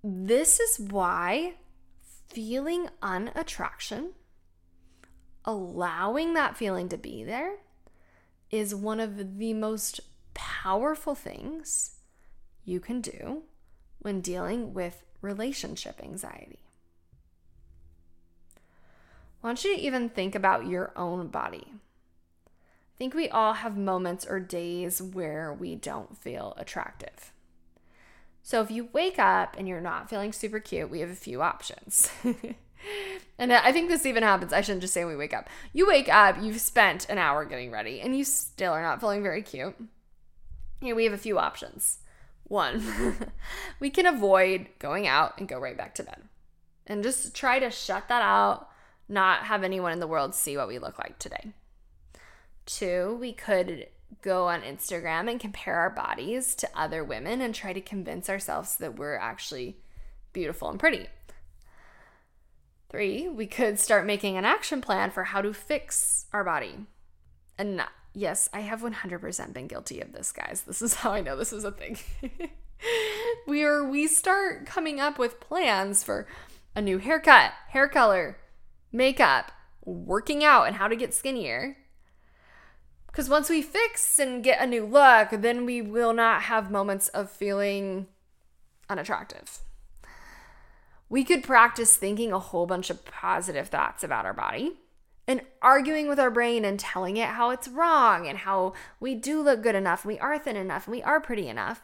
This 0.03 0.59
is 0.59 0.79
why 0.79 1.53
feeling 2.27 2.89
unattraction, 3.01 4.13
allowing 5.45 6.33
that 6.33 6.57
feeling 6.57 6.89
to 6.89 6.97
be 6.97 7.23
there, 7.23 7.57
is 8.51 8.75
one 8.75 8.99
of 8.99 9.37
the 9.37 9.53
most 9.53 9.99
powerful 10.33 11.15
things 11.15 11.95
you 12.65 12.79
can 12.79 13.01
do 13.01 13.43
when 13.99 14.19
dealing 14.21 14.73
with 14.73 15.03
relationship 15.21 15.99
anxiety. 16.03 16.62
Want 19.43 19.65
you 19.65 19.75
to 19.75 19.81
even 19.81 20.07
think 20.07 20.35
about 20.35 20.67
your 20.67 20.93
own 20.95 21.27
body. 21.27 21.67
I 21.67 22.97
think 22.97 23.13
we 23.13 23.27
all 23.27 23.53
have 23.53 23.75
moments 23.75 24.25
or 24.25 24.39
days 24.39 25.01
where 25.01 25.53
we 25.53 25.75
don't 25.75 26.17
feel 26.17 26.53
attractive. 26.57 27.33
So 28.41 28.62
if 28.62 28.71
you 28.71 28.89
wake 28.93 29.19
up 29.19 29.55
and 29.57 29.67
you're 29.67 29.81
not 29.81 30.09
feeling 30.09 30.31
super 30.31 30.59
cute, 30.59 30.89
we 30.89 31.01
have 31.01 31.09
a 31.09 31.15
few 31.15 31.41
options. 31.41 32.09
and 33.38 33.51
I 33.51 33.73
think 33.73 33.89
this 33.89 34.05
even 34.05 34.23
happens. 34.23 34.53
I 34.53 34.62
shouldn't 34.62 34.81
just 34.81 34.93
say 34.93 35.03
we 35.03 35.15
wake 35.15 35.33
up. 35.33 35.50
You 35.73 35.88
wake 35.88 36.07
up, 36.07 36.38
you've 36.41 36.62
spent 36.62 37.09
an 37.09 37.17
hour 37.17 37.43
getting 37.43 37.69
ready, 37.69 38.00
and 38.00 38.17
you 38.17 38.23
still 38.23 38.71
are 38.71 38.81
not 38.81 39.01
feeling 39.01 39.23
very 39.23 39.41
cute. 39.41 39.75
Here 40.79 40.95
we 40.95 41.03
have 41.03 41.13
a 41.13 41.17
few 41.17 41.38
options. 41.38 42.00
One, 42.45 42.83
we 43.81 43.89
can 43.89 44.05
avoid 44.05 44.67
going 44.79 45.05
out 45.05 45.38
and 45.38 45.50
go 45.50 45.59
right 45.59 45.77
back 45.77 45.95
to 45.95 46.03
bed 46.03 46.21
and 46.88 47.03
just 47.03 47.33
try 47.33 47.59
to 47.59 47.69
shut 47.69 48.07
that 48.07 48.21
out 48.21 48.69
not 49.13 49.46
have 49.46 49.63
anyone 49.63 49.93
in 49.93 50.00
the 50.00 50.08
world 50.08 50.36
see 50.36 50.58
what 50.58 50.67
we 50.67 50.79
look 50.79 50.98
like 50.98 51.20
today. 51.20 51.53
Two, 52.65 53.17
we 53.20 53.34
could 53.34 53.88
go 54.22 54.48
on 54.48 54.62
Instagram 54.62 55.29
and 55.29 55.39
compare 55.39 55.75
our 55.75 55.89
bodies 55.89 56.55
to 56.55 56.70
other 56.75 57.03
women 57.03 57.41
and 57.41 57.53
try 57.53 57.74
to 57.74 57.82
convince 57.82 58.29
ourselves 58.29 58.77
that 58.77 58.98
we're 58.98 59.15
actually 59.15 59.77
beautiful 60.32 60.70
and 60.70 60.79
pretty. 60.79 61.08
Three, 62.89 63.27
we 63.27 63.48
could 63.48 63.79
start 63.79 64.05
making 64.05 64.38
an 64.38 64.46
action 64.46 64.82
plan 64.82 65.12
for 65.12 65.25
how 65.25 65.41
to 65.41 65.53
fix 65.53 66.27
our 66.32 66.43
body. 66.43 66.86
And 67.58 67.82
yes, 68.13 68.50
I 68.53 68.62
have 68.62 68.82
100% 68.82 69.53
been 69.53 69.67
guilty 69.67 70.00
of 70.00 70.13
this, 70.13 70.32
guys. 70.32 70.62
This 70.62 70.82
is 70.82 70.93
how 70.96 71.12
I 71.12 71.22
know 71.22 71.36
this 71.36 71.53
is 71.53 71.63
a 71.63 71.72
thing. 71.72 71.98
we 73.48 73.63
are 73.63 73.84
we 73.88 74.08
start 74.08 74.65
coming 74.65 75.00
up 75.00 75.17
with 75.17 75.39
plans 75.39 76.03
for 76.03 76.27
a 76.75 76.82
new 76.82 76.98
haircut, 76.98 77.51
hair 77.70 77.88
color, 77.88 78.38
makeup, 78.93 79.51
working 79.83 80.43
out, 80.43 80.67
and 80.67 80.77
how 80.77 80.88
to 80.88 80.95
get 80.95 81.13
skinnier. 81.13 81.75
Because 83.07 83.29
once 83.29 83.50
we 83.50 83.62
fix 83.62 84.17
and 84.17 84.43
get 84.43 84.62
a 84.62 84.65
new 84.65 84.85
look, 84.85 85.29
then 85.31 85.65
we 85.65 85.81
will 85.81 86.13
not 86.13 86.43
have 86.43 86.71
moments 86.71 87.09
of 87.09 87.29
feeling 87.29 88.07
unattractive. 88.89 89.59
We 91.09 91.23
could 91.23 91.43
practice 91.43 91.95
thinking 91.95 92.31
a 92.31 92.39
whole 92.39 92.65
bunch 92.65 92.89
of 92.89 93.05
positive 93.05 93.67
thoughts 93.67 94.03
about 94.03 94.25
our 94.25 94.33
body 94.33 94.73
and 95.27 95.41
arguing 95.62 96.07
with 96.07 96.19
our 96.19 96.31
brain 96.31 96.65
and 96.65 96.79
telling 96.79 97.17
it 97.17 97.29
how 97.29 97.51
it's 97.51 97.67
wrong 97.67 98.27
and 98.27 98.38
how 98.39 98.73
we 99.00 99.15
do 99.15 99.41
look 99.41 99.62
good 99.62 99.75
enough, 99.75 100.05
we 100.05 100.19
are 100.19 100.39
thin 100.39 100.55
enough, 100.55 100.88
we 100.88 101.03
are 101.03 101.21
pretty 101.21 101.47
enough. 101.47 101.83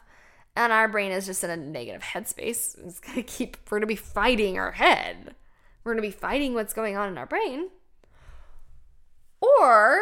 And 0.56 0.72
our 0.72 0.88
brain 0.88 1.12
is 1.12 1.26
just 1.26 1.44
in 1.44 1.50
a 1.50 1.56
negative 1.56 2.02
headspace. 2.02 2.76
It's 2.84 2.98
gonna 2.98 3.22
keep, 3.22 3.56
we're 3.70 3.78
gonna 3.78 3.86
be 3.86 3.94
fighting 3.94 4.58
our 4.58 4.72
head. 4.72 5.36
We're 5.82 5.92
going 5.92 6.02
to 6.02 6.08
be 6.08 6.12
fighting 6.12 6.54
what's 6.54 6.74
going 6.74 6.96
on 6.96 7.08
in 7.08 7.18
our 7.18 7.26
brain. 7.26 7.70
Or 9.40 10.00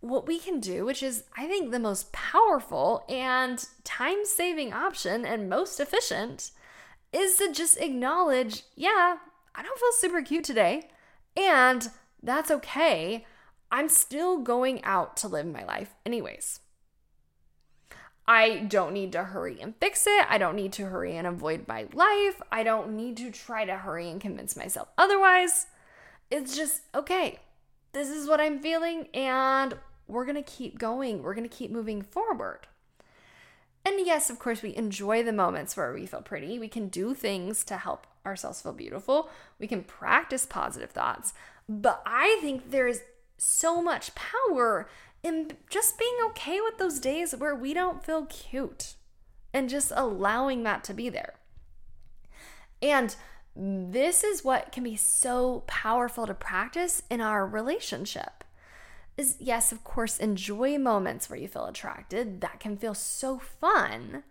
what 0.00 0.26
we 0.26 0.38
can 0.38 0.60
do, 0.60 0.84
which 0.84 1.02
is, 1.02 1.24
I 1.36 1.46
think, 1.46 1.70
the 1.70 1.78
most 1.78 2.12
powerful 2.12 3.04
and 3.08 3.64
time 3.84 4.24
saving 4.24 4.72
option 4.72 5.24
and 5.24 5.48
most 5.48 5.80
efficient, 5.80 6.50
is 7.12 7.36
to 7.36 7.52
just 7.52 7.78
acknowledge, 7.78 8.64
yeah, 8.74 9.16
I 9.54 9.62
don't 9.62 9.78
feel 9.78 9.92
super 9.92 10.22
cute 10.22 10.44
today. 10.44 10.90
And 11.36 11.88
that's 12.22 12.50
okay. 12.50 13.26
I'm 13.70 13.88
still 13.88 14.38
going 14.38 14.84
out 14.84 15.16
to 15.18 15.28
live 15.28 15.46
my 15.46 15.64
life, 15.64 15.94
anyways. 16.06 16.60
I 18.26 18.60
don't 18.60 18.94
need 18.94 19.12
to 19.12 19.24
hurry 19.24 19.60
and 19.60 19.74
fix 19.76 20.06
it. 20.06 20.26
I 20.28 20.38
don't 20.38 20.56
need 20.56 20.72
to 20.74 20.86
hurry 20.86 21.16
and 21.16 21.26
avoid 21.26 21.68
my 21.68 21.86
life. 21.92 22.40
I 22.50 22.62
don't 22.62 22.96
need 22.96 23.16
to 23.18 23.30
try 23.30 23.64
to 23.64 23.76
hurry 23.76 24.08
and 24.08 24.20
convince 24.20 24.56
myself 24.56 24.88
otherwise. 24.96 25.66
It's 26.30 26.56
just, 26.56 26.82
okay, 26.94 27.40
this 27.92 28.08
is 28.08 28.28
what 28.28 28.40
I'm 28.40 28.60
feeling, 28.60 29.08
and 29.12 29.74
we're 30.08 30.24
to 30.36 30.42
keep 30.42 30.78
going. 30.78 31.22
We're 31.22 31.34
to 31.48 31.54
keep 31.54 31.70
moving 31.70 32.02
forward. 32.02 32.60
And 33.84 34.06
yes, 34.06 34.30
of 34.30 34.38
course, 34.38 34.62
we 34.62 34.74
enjoy 34.74 35.22
the 35.22 35.32
moments 35.32 35.76
where 35.76 35.92
we 35.92 36.06
feel 36.06 36.22
pretty. 36.22 36.58
We 36.58 36.68
can 36.68 36.88
do 36.88 37.14
things 37.14 37.62
to 37.64 37.76
help 37.76 38.06
ourselves 38.24 38.62
feel 38.62 38.72
beautiful. 38.72 39.28
We 39.58 39.66
can 39.66 39.84
practice 39.84 40.46
positive 40.46 40.90
thoughts. 40.90 41.34
But 41.68 42.02
I 42.06 42.38
think 42.40 42.70
there's 42.70 43.00
so 43.36 43.82
much 43.82 44.14
power 44.14 44.88
in 45.24 45.50
just 45.70 45.98
being 45.98 46.14
okay 46.26 46.60
with 46.60 46.78
those 46.78 47.00
days 47.00 47.34
where 47.34 47.54
we 47.54 47.74
don't 47.74 48.04
feel 48.04 48.26
cute 48.26 48.94
and 49.52 49.68
just 49.68 49.92
allowing 49.96 50.62
that 50.62 50.84
to 50.84 50.94
be 50.94 51.08
there. 51.08 51.34
And 52.82 53.16
this 53.56 54.22
is 54.22 54.44
what 54.44 54.70
can 54.70 54.84
be 54.84 54.96
so 54.96 55.64
powerful 55.66 56.26
to 56.26 56.34
practice 56.34 57.02
in 57.10 57.20
our 57.20 57.46
relationship 57.46 58.44
is 59.16 59.36
yes, 59.38 59.72
of 59.72 59.84
course, 59.84 60.18
enjoy 60.18 60.76
moments 60.76 61.30
where 61.30 61.38
you 61.38 61.48
feel 61.48 61.66
attracted. 61.66 62.40
That 62.40 62.60
can 62.60 62.76
feel 62.76 62.94
so 62.94 63.38
fun. 63.38 64.24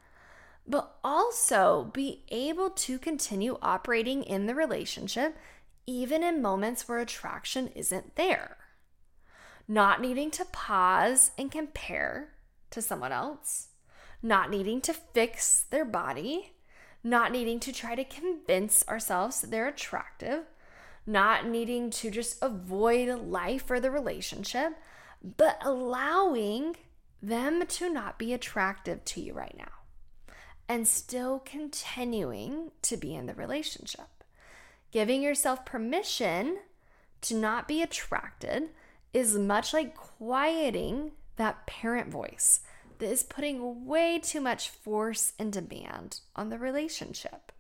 But 0.68 0.96
also 1.04 1.90
be 1.94 2.24
able 2.30 2.70
to 2.70 3.00
continue 3.00 3.58
operating 3.62 4.24
in 4.24 4.46
the 4.46 4.56
relationship 4.56 5.38
even 5.86 6.24
in 6.24 6.42
moments 6.42 6.88
where 6.88 7.00
attraction 7.00 7.68
isn't 7.76 8.16
there. 8.16 8.58
Not 9.68 10.02
needing 10.02 10.32
to 10.32 10.46
pause 10.46 11.32
and 11.38 11.52
compare 11.52 12.34
to 12.72 12.82
someone 12.82 13.12
else, 13.12 13.70
not 14.22 14.50
needing 14.50 14.82
to 14.82 14.94
fix 14.94 15.66
their 15.70 15.86
body, 15.86 16.54
not 17.04 17.32
needing 17.32 17.60
to 17.62 17.72
try 17.72 17.96
to 17.96 18.04
convince 18.04 18.88
ourselves 18.88 19.42
that 19.42 19.52
they're 19.52 19.68
attractive, 19.68 20.46
not 21.06 21.48
needing 21.48 21.90
to 21.90 22.10
just 22.10 22.42
avoid 22.42 23.10
life 23.10 23.70
or 23.70 23.80
the 23.80 23.92
relationship, 23.92 24.74
but 25.38 25.58
allowing 25.64 26.76
them 27.22 27.66
to 27.66 27.90
not 27.90 28.20
be 28.20 28.34
attractive 28.34 29.04
to 29.06 29.22
you 29.22 29.34
right 29.34 29.56
now. 29.58 29.72
And 30.68 30.88
still 30.88 31.40
continuing 31.40 32.72
to 32.84 32.98
be 32.98 33.14
in 33.16 33.26
the 33.26 33.34
relationship. 33.34 34.24
Giving 34.92 35.22
yourself 35.22 35.66
permission 35.66 36.60
to 37.22 37.36
not 37.36 37.68
be 37.68 37.82
attracted 37.82 38.70
is 39.14 39.38
much 39.38 39.74
like 39.74 39.96
quieting 39.96 41.12
that 41.36 41.66
parent 41.68 42.10
voice 42.10 42.62
that 43.00 43.10
is 43.10 43.24
putting 43.24 43.86
way 43.86 44.20
too 44.20 44.42
much 44.42 44.70
force 44.70 45.34
and 45.38 45.52
demand 45.52 46.22
on 46.36 46.50
the 46.50 46.58
relationship. 46.58 47.52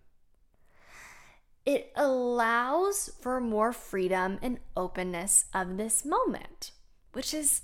It 1.65 1.91
allows 1.95 3.11
for 3.21 3.39
more 3.39 3.71
freedom 3.71 4.39
and 4.41 4.59
openness 4.75 5.45
of 5.53 5.77
this 5.77 6.03
moment, 6.03 6.71
which 7.13 7.33
is, 7.33 7.61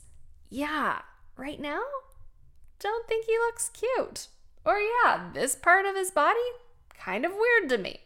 yeah, 0.50 1.02
right 1.36 1.60
now, 1.60 1.82
don't 2.80 3.08
think 3.08 3.26
he 3.26 3.38
looks 3.38 3.70
cute. 3.70 4.28
Or, 4.66 4.80
yeah, 4.80 5.30
this 5.34 5.56
part 5.56 5.86
of 5.86 5.96
his 5.96 6.12
body, 6.12 6.40
kind 6.98 7.26
of 7.26 7.34
weird 7.34 7.70
to 7.70 7.78
me. 7.78 8.02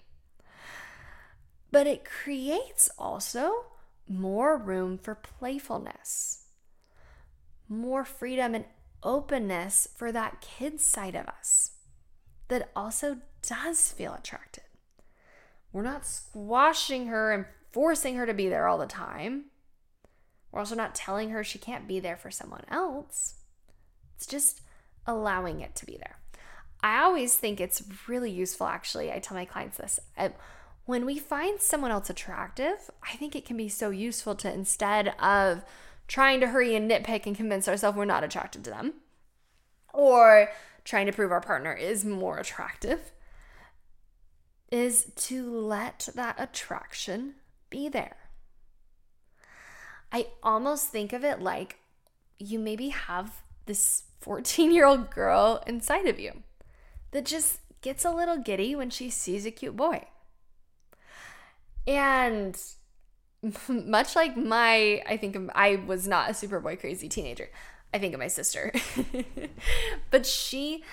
But 1.71 1.87
it 1.87 2.05
creates 2.05 2.89
also 2.97 3.65
more 4.07 4.57
room 4.57 4.97
for 4.97 5.15
playfulness, 5.15 6.45
more 7.67 8.05
freedom 8.05 8.55
and 8.55 8.65
openness 9.01 9.87
for 9.95 10.11
that 10.11 10.41
kid 10.41 10.79
side 10.79 11.15
of 11.15 11.27
us 11.27 11.71
that 12.47 12.69
also 12.75 13.17
does 13.41 13.91
feel 13.91 14.13
attracted. 14.13 14.63
We're 15.71 15.81
not 15.81 16.05
squashing 16.05 17.07
her 17.07 17.31
and 17.31 17.45
forcing 17.71 18.15
her 18.15 18.25
to 18.25 18.33
be 18.33 18.47
there 18.47 18.67
all 18.67 18.77
the 18.77 18.85
time. 18.85 19.45
We're 20.51 20.59
also 20.59 20.75
not 20.75 20.93
telling 20.93 21.31
her 21.31 21.43
she 21.43 21.57
can't 21.57 21.87
be 21.87 21.99
there 21.99 22.15
for 22.15 22.29
someone 22.29 22.63
else. 22.69 23.35
It's 24.15 24.27
just 24.27 24.61
allowing 25.07 25.61
it 25.61 25.75
to 25.75 25.85
be 25.85 25.97
there. 25.97 26.17
I 26.83 27.01
always 27.01 27.35
think 27.35 27.59
it's 27.59 27.81
really 28.07 28.29
useful, 28.29 28.67
actually. 28.67 29.11
I 29.11 29.19
tell 29.19 29.35
my 29.35 29.45
clients 29.45 29.77
this. 29.77 29.99
Um, 30.17 30.33
when 30.85 31.05
we 31.05 31.17
find 31.17 31.61
someone 31.61 31.91
else 31.91 32.09
attractive, 32.09 32.91
I 33.01 33.15
think 33.15 33.35
it 33.35 33.45
can 33.45 33.57
be 33.57 33.69
so 33.69 33.89
useful 33.89 34.35
to 34.35 34.51
instead 34.51 35.15
of 35.19 35.63
trying 36.07 36.39
to 36.41 36.47
hurry 36.47 36.75
and 36.75 36.89
nitpick 36.89 37.25
and 37.25 37.35
convince 37.35 37.67
ourselves 37.67 37.97
we're 37.97 38.05
not 38.05 38.23
attracted 38.23 38.63
to 38.65 38.69
them, 38.69 38.93
or 39.93 40.49
trying 40.83 41.05
to 41.05 41.13
prove 41.13 41.31
our 41.31 41.41
partner 41.41 41.73
is 41.73 42.03
more 42.03 42.37
attractive, 42.37 43.11
is 44.71 45.11
to 45.15 45.49
let 45.49 46.09
that 46.15 46.35
attraction 46.37 47.35
be 47.69 47.87
there. 47.87 48.17
I 50.11 50.27
almost 50.43 50.89
think 50.89 51.13
of 51.13 51.23
it 51.23 51.41
like 51.41 51.79
you 52.37 52.59
maybe 52.59 52.89
have 52.89 53.41
this 53.65 54.03
14 54.19 54.71
year 54.71 54.85
old 54.85 55.09
girl 55.09 55.63
inside 55.65 56.07
of 56.07 56.19
you 56.19 56.43
that 57.11 57.25
just 57.25 57.59
gets 57.81 58.03
a 58.03 58.11
little 58.11 58.37
giddy 58.37 58.75
when 58.75 58.89
she 58.89 59.09
sees 59.09 59.45
a 59.45 59.51
cute 59.51 59.75
boy. 59.75 60.05
And 61.87 62.57
much 63.67 64.15
like 64.15 64.37
my, 64.37 65.03
I 65.07 65.17
think 65.17 65.37
I 65.53 65.75
was 65.75 66.07
not 66.07 66.29
a 66.29 66.33
super 66.33 66.59
boy 66.59 66.75
crazy 66.75 67.09
teenager. 67.09 67.49
I 67.93 67.99
think 67.99 68.13
of 68.13 68.19
my 68.19 68.27
sister. 68.27 68.73
but 70.09 70.25
she, 70.25 70.83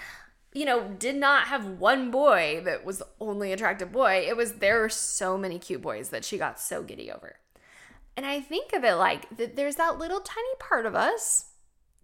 you 0.53 0.65
know, 0.65 0.89
did 0.99 1.17
not 1.17 1.45
have 1.45 1.79
one 1.79 2.11
boy 2.11 2.61
that 2.65 2.85
was 2.85 2.99
the 2.99 3.09
only 3.21 3.53
attractive 3.53 3.93
boy. 3.93 4.25
It 4.27 4.37
was 4.37 4.55
there 4.55 4.81
were 4.81 4.89
so 4.89 5.39
many 5.39 5.59
cute 5.59 5.81
boys 5.81 6.11
that 6.11 6.25
she 6.25 6.37
got 6.37 6.61
so 6.61 6.83
giddy 6.83 7.11
over. 7.11 7.37
And 8.17 8.27
I 8.27 8.41
think 8.41 8.73
of 8.73 8.85
it 8.85 8.95
like 8.95 9.35
that 9.37 9.57
there's 9.57 9.77
that 9.77 9.99
little 9.99 10.21
tiny 10.21 10.55
part 10.59 10.85
of 10.85 10.95
us 10.95 11.53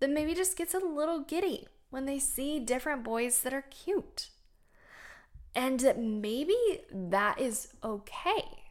that 0.01 0.11
maybe 0.11 0.35
just 0.35 0.57
gets 0.57 0.73
a 0.73 0.79
little 0.79 1.21
giddy 1.21 1.67
when 1.91 2.07
they 2.07 2.19
see 2.19 2.59
different 2.59 3.03
boys 3.05 3.43
that 3.43 3.53
are 3.53 3.63
cute. 3.63 4.29
And 5.55 6.21
maybe 6.23 6.57
that 6.91 7.41
is 7.41 7.69
okay 7.83 8.66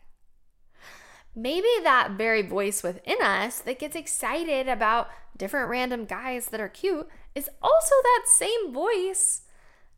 maybe 1.35 1.67
that 1.83 2.11
very 2.11 2.41
voice 2.41 2.81
within 2.81 3.21
us 3.21 3.59
that 3.59 3.79
gets 3.79 3.95
excited 3.95 4.67
about 4.67 5.09
different 5.37 5.69
random 5.69 6.05
guys 6.05 6.47
that 6.47 6.61
are 6.61 6.69
cute 6.69 7.07
is 7.33 7.49
also 7.61 7.95
that 8.03 8.23
same 8.27 8.73
voice. 8.73 9.41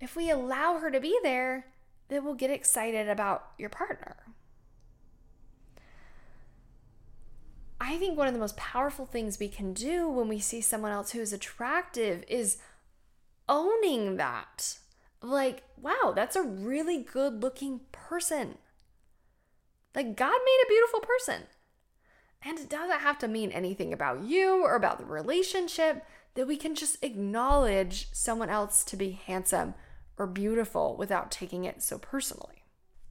If 0.01 0.15
we 0.15 0.29
allow 0.29 0.79
her 0.79 0.89
to 0.89 0.99
be 0.99 1.17
there, 1.21 1.67
then 2.09 2.23
we'll 2.23 2.33
get 2.33 2.49
excited 2.49 3.07
about 3.07 3.51
your 3.57 3.69
partner. 3.69 4.17
I 7.79 7.97
think 7.97 8.17
one 8.17 8.27
of 8.27 8.33
the 8.33 8.39
most 8.39 8.57
powerful 8.57 9.05
things 9.05 9.39
we 9.39 9.49
can 9.49 9.73
do 9.73 10.09
when 10.09 10.27
we 10.27 10.39
see 10.39 10.61
someone 10.61 10.91
else 10.91 11.11
who 11.11 11.21
is 11.21 11.31
attractive 11.31 12.23
is 12.27 12.57
owning 13.47 14.17
that. 14.17 14.77
Like, 15.21 15.63
wow, 15.79 16.13
that's 16.15 16.35
a 16.35 16.41
really 16.41 17.03
good 17.03 17.41
looking 17.43 17.81
person. 17.91 18.57
Like, 19.97 20.15
God 20.15 20.39
made 20.45 20.63
a 20.63 20.69
beautiful 20.69 20.99
person. 20.99 21.41
And 22.43 22.59
it 22.59 22.69
doesn't 22.69 22.99
have 22.99 23.17
to 23.17 23.27
mean 23.27 23.51
anything 23.51 23.91
about 23.91 24.23
you 24.23 24.63
or 24.63 24.75
about 24.75 24.99
the 24.99 25.05
relationship, 25.05 26.05
that 26.35 26.45
we 26.45 26.55
can 26.55 26.75
just 26.75 27.03
acknowledge 27.03 28.09
someone 28.13 28.51
else 28.51 28.83
to 28.83 28.95
be 28.95 29.19
handsome 29.25 29.73
or 30.15 30.27
beautiful 30.27 30.95
without 30.95 31.31
taking 31.31 31.65
it 31.65 31.81
so 31.81 31.97
personally. 31.97 32.63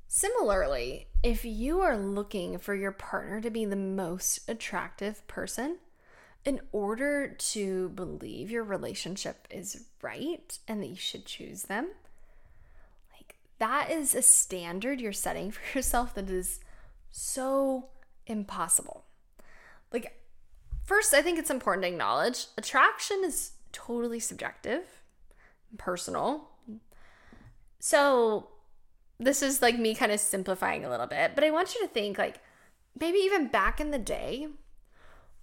Similarly, 0.06 1.08
if 1.24 1.44
you 1.44 1.80
are 1.80 1.98
looking 1.98 2.56
for 2.58 2.76
your 2.76 2.92
partner 2.92 3.40
to 3.40 3.50
be 3.50 3.64
the 3.64 3.74
most 3.74 4.48
attractive 4.48 5.26
person, 5.26 5.78
in 6.44 6.60
order 6.70 7.26
to 7.26 7.88
believe 7.90 8.48
your 8.48 8.62
relationship 8.62 9.48
is 9.50 9.86
right 10.02 10.56
and 10.68 10.80
that 10.80 10.86
you 10.86 10.94
should 10.94 11.26
choose 11.26 11.64
them, 11.64 11.88
like 13.12 13.34
that 13.58 13.90
is 13.90 14.14
a 14.14 14.22
standard 14.22 15.00
you're 15.00 15.12
setting 15.12 15.50
for 15.50 15.76
yourself 15.76 16.14
that 16.14 16.30
is 16.30 16.60
so 17.16 17.88
impossible. 18.26 19.04
Like, 19.92 20.20
first, 20.84 21.14
I 21.14 21.22
think 21.22 21.38
it's 21.38 21.50
important 21.50 21.84
to 21.84 21.88
acknowledge 21.88 22.46
attraction 22.58 23.22
is 23.24 23.52
totally 23.72 24.20
subjective, 24.20 25.02
personal. 25.78 26.50
So, 27.78 28.48
this 29.18 29.42
is 29.42 29.62
like 29.62 29.78
me 29.78 29.94
kind 29.94 30.12
of 30.12 30.20
simplifying 30.20 30.84
a 30.84 30.90
little 30.90 31.06
bit, 31.06 31.34
but 31.34 31.42
I 31.42 31.50
want 31.50 31.74
you 31.74 31.80
to 31.80 31.88
think 31.88 32.18
like 32.18 32.40
maybe 32.98 33.18
even 33.18 33.48
back 33.48 33.80
in 33.80 33.90
the 33.90 33.98
day 33.98 34.48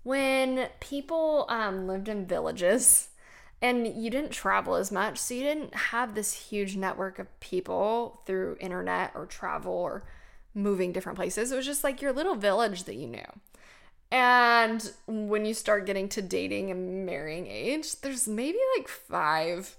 when 0.04 0.68
people 0.80 1.46
um, 1.50 1.88
lived 1.88 2.08
in 2.08 2.28
villages 2.28 3.10
and 3.62 3.88
you 3.88 4.12
didn't 4.12 4.32
travel 4.32 4.76
as 4.76 4.92
much, 4.92 5.18
so 5.18 5.34
you 5.34 5.42
didn't 5.42 5.74
have 5.74 6.14
this 6.14 6.34
huge 6.34 6.76
network 6.76 7.18
of 7.18 7.40
people 7.40 8.22
through 8.26 8.58
internet 8.60 9.12
or 9.16 9.26
travel 9.26 9.74
or 9.74 10.04
moving 10.54 10.92
different 10.92 11.18
places. 11.18 11.52
It 11.52 11.56
was 11.56 11.66
just 11.66 11.84
like 11.84 12.02
your 12.02 12.14
little 12.14 12.36
village 12.36 12.84
that 12.84 12.96
you 12.96 13.08
knew. 13.08 13.26
And 14.12 14.92
when 15.08 15.44
you 15.44 15.56
start 15.56 15.88
getting 15.88 16.08
to 16.10 16.22
dating 16.22 16.70
and 16.70 17.06
marrying 17.06 17.48
age, 17.48 18.00
there's 18.02 18.28
maybe 18.28 18.60
like 18.78 18.88
five 18.88 19.76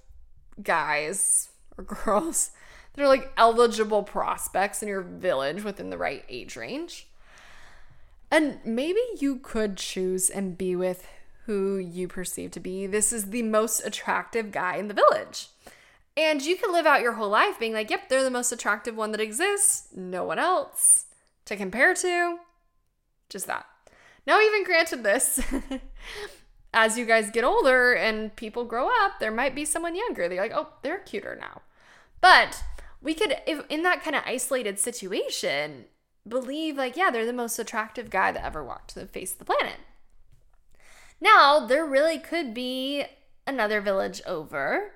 guys 0.62 1.50
or 1.78 1.84
girls 1.84 2.50
that 2.94 3.02
are 3.02 3.08
like 3.08 3.32
eligible 3.36 4.02
prospects 4.02 4.82
in 4.82 4.88
your 4.88 5.02
village 5.02 5.62
within 5.62 5.90
the 5.90 5.98
right 5.98 6.24
age 6.28 6.56
range. 6.56 7.06
And 8.30 8.58
maybe 8.64 9.00
you 9.20 9.36
could 9.36 9.76
choose 9.76 10.30
and 10.30 10.58
be 10.58 10.74
with 10.74 11.06
who 11.46 11.76
you 11.76 12.08
perceive 12.08 12.50
to 12.52 12.60
be 12.60 12.86
this 12.86 13.12
is 13.12 13.26
the 13.26 13.42
most 13.42 13.80
attractive 13.80 14.50
guy 14.50 14.76
in 14.76 14.88
the 14.88 14.94
village. 14.94 15.48
And 16.16 16.42
you 16.42 16.56
can 16.56 16.72
live 16.72 16.86
out 16.86 17.00
your 17.00 17.14
whole 17.14 17.28
life 17.28 17.58
being 17.58 17.72
like, 17.72 17.90
yep, 17.90 18.08
they're 18.08 18.22
the 18.22 18.30
most 18.30 18.52
attractive 18.52 18.96
one 18.96 19.10
that 19.12 19.20
exists. 19.20 19.88
No 19.94 20.24
one 20.24 20.38
else 20.38 21.06
to 21.46 21.56
compare 21.56 21.94
to. 21.94 22.38
Just 23.28 23.46
that. 23.46 23.66
Now, 24.26 24.40
even 24.40 24.64
granted 24.64 25.02
this, 25.02 25.40
as 26.72 26.96
you 26.96 27.04
guys 27.04 27.30
get 27.30 27.44
older 27.44 27.92
and 27.92 28.34
people 28.36 28.64
grow 28.64 28.88
up, 28.88 29.18
there 29.18 29.32
might 29.32 29.54
be 29.54 29.64
someone 29.64 29.96
younger. 29.96 30.28
They're 30.28 30.40
like, 30.40 30.54
oh, 30.54 30.68
they're 30.82 30.98
cuter 30.98 31.36
now. 31.38 31.62
But 32.20 32.62
we 33.02 33.12
could, 33.14 33.36
if 33.46 33.64
in 33.68 33.82
that 33.82 34.02
kind 34.02 34.16
of 34.16 34.22
isolated 34.24 34.78
situation, 34.78 35.86
believe 36.26 36.76
like, 36.76 36.96
yeah, 36.96 37.10
they're 37.10 37.26
the 37.26 37.32
most 37.32 37.58
attractive 37.58 38.08
guy 38.08 38.32
that 38.32 38.44
ever 38.44 38.64
walked 38.64 38.94
the 38.94 39.06
face 39.06 39.32
of 39.32 39.38
the 39.38 39.44
planet. 39.44 39.76
Now, 41.20 41.66
there 41.66 41.84
really 41.84 42.18
could 42.18 42.54
be 42.54 43.04
another 43.46 43.80
village 43.80 44.22
over, 44.26 44.92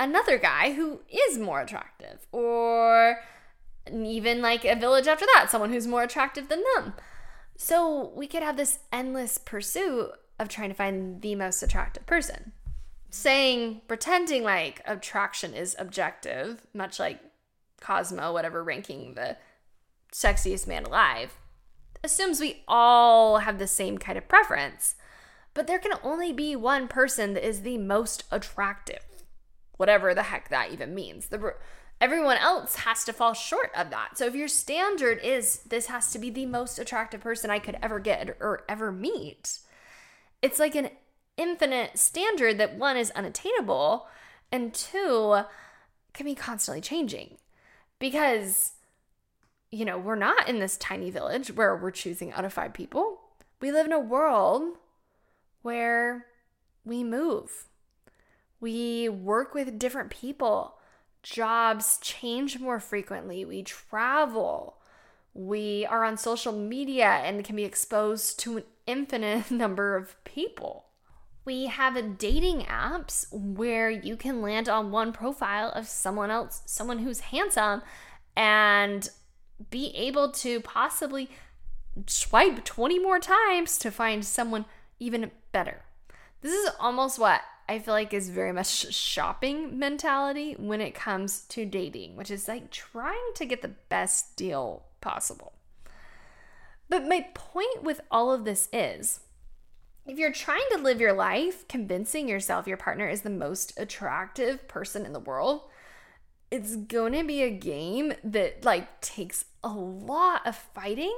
another 0.00 0.38
guy 0.38 0.72
who 0.72 1.00
is 1.28 1.38
more 1.38 1.60
attractive, 1.60 2.26
or 2.32 3.20
even 3.92 4.42
like 4.42 4.64
a 4.64 4.74
village 4.74 5.06
after 5.06 5.26
that, 5.34 5.50
someone 5.50 5.72
who's 5.72 5.86
more 5.86 6.02
attractive 6.02 6.48
than 6.48 6.64
them. 6.74 6.94
So 7.56 8.10
we 8.16 8.26
could 8.26 8.42
have 8.42 8.56
this 8.56 8.78
endless 8.90 9.36
pursuit 9.38 10.10
of 10.38 10.48
trying 10.48 10.70
to 10.70 10.74
find 10.74 11.20
the 11.20 11.34
most 11.34 11.62
attractive 11.62 12.06
person. 12.06 12.52
Saying, 13.10 13.82
pretending 13.86 14.42
like 14.42 14.80
attraction 14.86 15.52
is 15.52 15.76
objective, 15.78 16.62
much 16.72 16.98
like 16.98 17.20
Cosmo, 17.80 18.32
whatever 18.32 18.64
ranking 18.64 19.14
the 19.14 19.36
sexiest 20.12 20.66
man 20.66 20.84
alive, 20.84 21.38
assumes 22.02 22.40
we 22.40 22.62
all 22.66 23.38
have 23.38 23.58
the 23.58 23.66
same 23.66 23.98
kind 23.98 24.16
of 24.16 24.28
preference. 24.28 24.94
But 25.52 25.66
there 25.66 25.78
can 25.78 25.98
only 26.02 26.32
be 26.32 26.56
one 26.56 26.88
person 26.88 27.34
that 27.34 27.46
is 27.46 27.62
the 27.62 27.76
most 27.76 28.24
attractive, 28.30 29.04
whatever 29.80 30.14
the 30.14 30.24
heck 30.24 30.50
that 30.50 30.70
even 30.70 30.94
means. 30.94 31.28
The, 31.28 31.54
everyone 32.02 32.36
else 32.36 32.76
has 32.76 33.02
to 33.04 33.14
fall 33.14 33.32
short 33.32 33.70
of 33.74 33.88
that. 33.88 34.18
So 34.18 34.26
if 34.26 34.34
your 34.34 34.46
standard 34.46 35.18
is 35.22 35.60
this 35.60 35.86
has 35.86 36.12
to 36.12 36.18
be 36.18 36.28
the 36.28 36.44
most 36.44 36.78
attractive 36.78 37.22
person 37.22 37.50
I 37.50 37.60
could 37.60 37.78
ever 37.82 37.98
get 37.98 38.36
or 38.40 38.62
ever 38.68 38.92
meet, 38.92 39.60
it's 40.42 40.58
like 40.58 40.74
an 40.74 40.90
infinite 41.38 41.98
standard 41.98 42.58
that 42.58 42.76
one 42.76 42.98
is 42.98 43.10
unattainable 43.12 44.06
and 44.52 44.74
two 44.74 45.44
can 46.12 46.26
be 46.26 46.34
constantly 46.34 46.82
changing 46.82 47.38
because 47.98 48.72
you 49.70 49.86
know, 49.86 49.96
we're 49.96 50.14
not 50.14 50.46
in 50.46 50.58
this 50.58 50.76
tiny 50.76 51.10
village 51.10 51.52
where 51.52 51.74
we're 51.74 51.90
choosing 51.90 52.32
out 52.32 52.44
of 52.44 52.52
five 52.52 52.74
people. 52.74 53.20
We 53.62 53.72
live 53.72 53.86
in 53.86 53.92
a 53.92 54.00
world 54.00 54.76
where 55.62 56.26
we 56.84 57.02
move. 57.02 57.69
We 58.60 59.08
work 59.08 59.54
with 59.54 59.78
different 59.78 60.10
people. 60.10 60.76
Jobs 61.22 61.98
change 62.02 62.58
more 62.58 62.80
frequently. 62.80 63.44
We 63.44 63.62
travel. 63.62 64.76
We 65.32 65.86
are 65.86 66.04
on 66.04 66.16
social 66.16 66.52
media 66.52 67.06
and 67.06 67.44
can 67.44 67.56
be 67.56 67.64
exposed 67.64 68.38
to 68.40 68.58
an 68.58 68.64
infinite 68.86 69.50
number 69.50 69.96
of 69.96 70.22
people. 70.24 70.86
We 71.44 71.66
have 71.66 72.18
dating 72.18 72.62
apps 72.62 73.26
where 73.32 73.90
you 73.90 74.16
can 74.16 74.42
land 74.42 74.68
on 74.68 74.90
one 74.90 75.12
profile 75.12 75.72
of 75.74 75.88
someone 75.88 76.30
else, 76.30 76.62
someone 76.66 76.98
who's 76.98 77.20
handsome, 77.20 77.82
and 78.36 79.08
be 79.70 79.94
able 79.96 80.30
to 80.30 80.60
possibly 80.60 81.30
swipe 82.06 82.64
20 82.64 82.98
more 82.98 83.18
times 83.18 83.78
to 83.78 83.90
find 83.90 84.24
someone 84.24 84.64
even 84.98 85.30
better. 85.52 85.82
This 86.42 86.52
is 86.52 86.70
almost 86.78 87.18
what 87.18 87.40
I 87.70 87.78
feel 87.78 87.94
like 87.94 88.12
is 88.12 88.30
very 88.30 88.52
much 88.52 88.92
shopping 88.92 89.78
mentality 89.78 90.56
when 90.58 90.80
it 90.80 90.92
comes 90.92 91.42
to 91.50 91.64
dating, 91.64 92.16
which 92.16 92.28
is 92.28 92.48
like 92.48 92.72
trying 92.72 93.30
to 93.36 93.46
get 93.46 93.62
the 93.62 93.76
best 93.88 94.36
deal 94.36 94.86
possible. 95.00 95.52
But 96.88 97.06
my 97.06 97.28
point 97.32 97.84
with 97.84 98.00
all 98.10 98.32
of 98.32 98.44
this 98.44 98.68
is 98.72 99.20
if 100.04 100.18
you're 100.18 100.32
trying 100.32 100.64
to 100.72 100.78
live 100.78 101.00
your 101.00 101.12
life 101.12 101.68
convincing 101.68 102.28
yourself 102.28 102.66
your 102.66 102.76
partner 102.76 103.08
is 103.08 103.20
the 103.20 103.30
most 103.30 103.78
attractive 103.78 104.66
person 104.66 105.06
in 105.06 105.12
the 105.12 105.20
world, 105.20 105.60
it's 106.50 106.74
going 106.74 107.12
to 107.12 107.22
be 107.22 107.44
a 107.44 107.50
game 107.50 108.14
that 108.24 108.64
like 108.64 109.00
takes 109.00 109.44
a 109.62 109.68
lot 109.68 110.44
of 110.44 110.56
fighting 110.56 111.16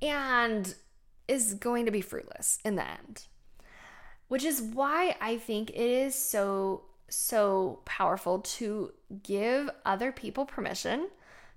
and 0.00 0.76
is 1.26 1.54
going 1.54 1.84
to 1.84 1.90
be 1.90 2.00
fruitless 2.00 2.60
in 2.64 2.76
the 2.76 2.88
end. 2.88 3.24
Which 4.28 4.44
is 4.44 4.60
why 4.60 5.16
I 5.20 5.38
think 5.38 5.70
it 5.70 5.76
is 5.76 6.14
so 6.14 6.82
so 7.10 7.80
powerful 7.86 8.40
to 8.40 8.92
give 9.22 9.70
other 9.84 10.12
people 10.12 10.44
permission 10.44 11.08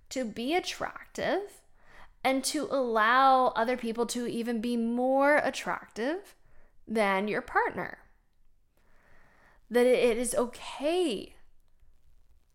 to 0.10 0.24
be 0.24 0.56
attractive 0.56 1.62
and 2.24 2.44
to 2.44 2.68
allow 2.72 3.48
other 3.48 3.76
people 3.76 4.06
to 4.06 4.28
even 4.28 4.62
be 4.62 4.78
more 4.78 5.38
attractive 5.38 6.36
than 6.88 7.28
your 7.28 7.42
partner. 7.42 7.98
That 9.70 9.86
it 9.86 10.18
is 10.18 10.36
okay 10.36 11.36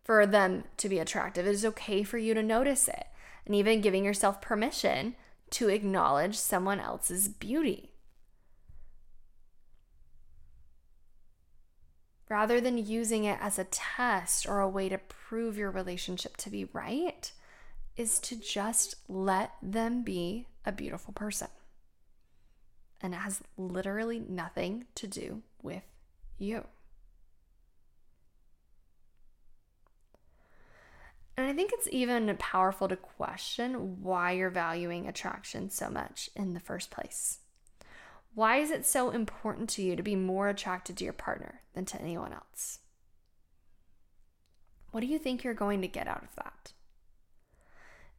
for 0.03 0.25
them 0.25 0.63
to 0.77 0.87
be 0.87 0.99
attractive. 0.99 1.45
It 1.45 1.51
is 1.51 1.65
okay 1.65 2.03
for 2.03 2.17
you 2.17 2.33
to 2.33 2.43
notice 2.43 2.87
it. 2.87 3.07
And 3.45 3.55
even 3.55 3.81
giving 3.81 4.05
yourself 4.05 4.41
permission 4.41 5.15
to 5.51 5.69
acknowledge 5.69 6.37
someone 6.37 6.79
else's 6.79 7.27
beauty. 7.27 7.91
Rather 12.29 12.59
than 12.59 12.77
using 12.77 13.23
it 13.23 13.39
as 13.41 13.57
a 13.57 13.63
test 13.65 14.47
or 14.47 14.59
a 14.59 14.67
way 14.67 14.89
to 14.89 14.97
prove 14.97 15.57
your 15.57 15.71
relationship 15.71 16.35
to 16.37 16.49
be 16.49 16.65
right, 16.73 17.31
is 17.95 18.19
to 18.19 18.35
just 18.35 18.95
let 19.07 19.53
them 19.61 20.03
be 20.03 20.47
a 20.65 20.71
beautiful 20.71 21.13
person. 21.13 21.47
And 23.01 23.13
it 23.13 23.17
has 23.17 23.41
literally 23.57 24.19
nothing 24.19 24.85
to 24.95 25.07
do 25.07 25.41
with 25.61 25.83
you. 26.37 26.65
And 31.37 31.45
I 31.45 31.53
think 31.53 31.71
it's 31.71 31.87
even 31.91 32.35
powerful 32.37 32.87
to 32.87 32.95
question 32.95 34.01
why 34.01 34.31
you're 34.31 34.49
valuing 34.49 35.07
attraction 35.07 35.69
so 35.69 35.87
much 35.89 36.31
in 36.35 36.55
the 36.55 36.59
first 36.59 36.89
place. 36.89 37.39
Why 38.37 38.57
is 38.57 38.69
it 38.69 38.85
so 38.85 39.09
important 39.09 39.67
to 39.71 39.81
you 39.81 39.95
to 39.95 40.03
be 40.03 40.15
more 40.15 40.47
attracted 40.47 40.95
to 40.97 41.03
your 41.03 41.11
partner 41.11 41.61
than 41.73 41.85
to 41.85 41.99
anyone 41.99 42.33
else? 42.33 42.77
What 44.91 45.01
do 45.01 45.07
you 45.07 45.17
think 45.17 45.43
you're 45.43 45.55
going 45.55 45.81
to 45.81 45.87
get 45.87 46.07
out 46.07 46.21
of 46.21 46.35
that? 46.35 46.73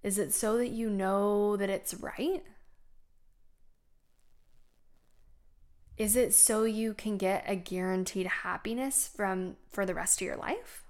Is 0.03 0.19
it 0.19 0.35
so 0.35 0.57
that 0.57 0.71
you 0.71 0.91
know 0.91 1.57
that 1.57 1.71
it's 1.71 1.95
right? 1.95 2.43
Is 5.97 6.17
it 6.17 6.35
so 6.35 6.65
you 6.65 6.95
can 6.95 7.17
get 7.17 7.45
a 7.47 7.55
guaranteed 7.55 8.27
happiness 8.27 9.09
from 9.15 9.55
for 9.71 9.87
the 9.87 9.95
rest 9.95 10.21
of 10.21 10.27
your 10.27 10.37
life? 10.37 10.83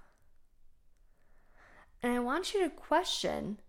And 2.02 2.14
I 2.14 2.20
want 2.20 2.54
you 2.54 2.62
to 2.62 2.70
question 2.70 3.60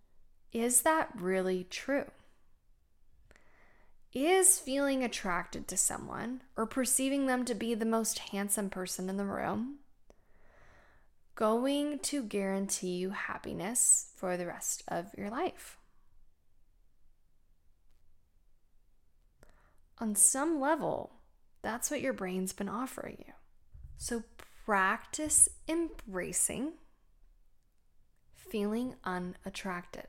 is 0.54 0.84
that 0.84 1.10
really 1.14 1.66
true? 1.70 2.06
Is 4.12 4.58
feeling 4.58 5.04
attracted 5.04 5.68
to 5.68 5.78
someone 5.78 6.42
or 6.58 6.66
perceiving 6.66 7.28
them 7.28 7.46
to 7.46 7.54
be 7.54 7.76
the 7.76 7.86
most 7.86 8.20
handsome 8.20 8.70
person 8.70 9.08
in 9.08 9.18
the 9.18 9.26
room 9.26 9.80
going 11.36 12.00
to 12.00 12.24
guarantee 12.24 12.98
you 12.98 13.12
happiness 13.12 14.10
for 14.16 14.36
the 14.36 14.48
rest 14.48 14.84
of 14.88 15.14
your 15.16 15.30
life? 15.30 15.78
On 20.00 20.16
some 20.16 20.60
level, 20.60 21.12
that's 21.62 21.92
what 21.92 22.02
your 22.02 22.14
brain's 22.14 22.52
been 22.52 22.70
offering 22.70 23.24
you. 23.28 23.34
So 23.98 24.24
practice 24.66 25.50
embracing 25.68 26.74
feeling 28.34 28.96
unattracted. 29.04 30.08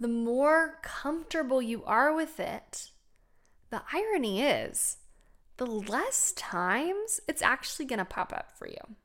The 0.00 0.08
more 0.08 0.78
comfortable 0.82 1.60
you 1.60 1.84
are 1.84 2.14
with 2.14 2.38
it, 2.38 2.90
the 3.70 3.82
irony 3.92 4.42
is, 4.42 4.98
the 5.56 5.66
less 5.66 6.32
times 6.32 7.20
it's 7.26 7.42
actually 7.42 7.86
going 7.86 7.98
to 7.98 8.04
pop 8.04 8.32
up 8.32 8.52
for 8.56 8.68
you. 8.68 8.96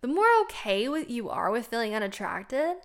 The 0.00 0.08
more 0.08 0.26
okay 0.42 0.88
with 0.88 1.08
you 1.08 1.28
are 1.28 1.50
with 1.50 1.68
feeling 1.68 1.94
unattracted, 1.94 2.76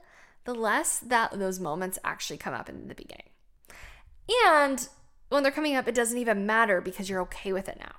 the 0.46 0.54
less 0.54 1.00
that 1.00 1.38
those 1.38 1.60
moments 1.60 2.00
actually 2.04 2.38
come 2.38 2.54
up 2.54 2.70
in 2.70 2.88
the 2.88 2.96
beginning. 2.96 3.30
And 4.46 4.88
when 5.30 5.44
they're 5.44 5.52
coming 5.52 5.76
up, 5.76 5.88
it 5.88 5.96
doesn't 5.96 6.18
even 6.18 6.46
matter 6.46 6.82
because 6.82 7.10
you're 7.10 7.22
okay 7.22 7.52
with 7.52 7.68
it 7.68 7.80
now. 7.80 7.96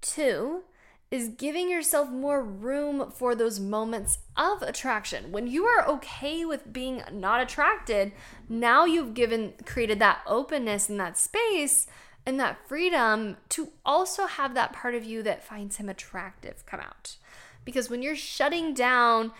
Two, 0.00 0.62
is 1.10 1.28
giving 1.28 1.68
yourself 1.68 2.08
more 2.08 2.42
room 2.42 3.10
for 3.10 3.34
those 3.34 3.58
moments 3.58 4.18
of 4.36 4.62
attraction. 4.62 5.32
When 5.32 5.48
you 5.48 5.64
are 5.64 5.88
okay 5.88 6.44
with 6.44 6.72
being 6.72 7.02
not 7.12 7.40
attracted, 7.40 8.12
now 8.48 8.84
you've 8.84 9.14
given 9.14 9.54
created 9.66 9.98
that 9.98 10.20
openness 10.26 10.88
and 10.88 11.00
that 11.00 11.18
space 11.18 11.88
and 12.24 12.38
that 12.38 12.68
freedom 12.68 13.38
to 13.48 13.70
also 13.84 14.26
have 14.26 14.54
that 14.54 14.72
part 14.72 14.94
of 14.94 15.04
you 15.04 15.22
that 15.24 15.42
finds 15.42 15.76
him 15.76 15.88
attractive 15.88 16.64
come 16.64 16.80
out. 16.80 17.16
Because 17.64 17.90
when 17.90 18.02
you're 18.02 18.14
shutting 18.14 18.72
down 18.72 19.32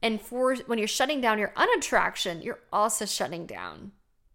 and 0.00 0.20
for 0.20 0.54
when 0.66 0.78
you're 0.78 0.88
shutting 0.88 1.20
down 1.20 1.38
your 1.38 1.52
unattraction, 1.56 2.40
you're 2.40 2.60
also 2.72 3.04
shutting 3.04 3.44
down 3.44 3.92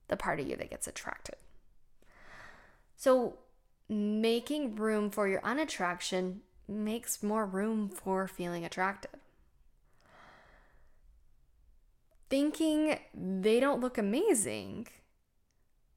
the 0.09 0.17
part 0.17 0.39
of 0.39 0.47
you 0.47 0.55
that 0.57 0.69
gets 0.69 0.87
attracted. 0.87 1.35
So 2.97 3.37
making 3.89 4.75
room 4.75 5.09
for 5.09 5.27
your 5.27 5.43
unattraction 5.43 6.41
makes 6.67 7.23
more 7.23 7.45
room 7.45 7.89
for 7.89 8.27
feeling 8.27 8.65
attractive. 8.65 9.19
Thinking 12.29 12.99
they 13.13 13.59
don't 13.59 13.81
look 13.81 13.97
amazing, 13.97 14.87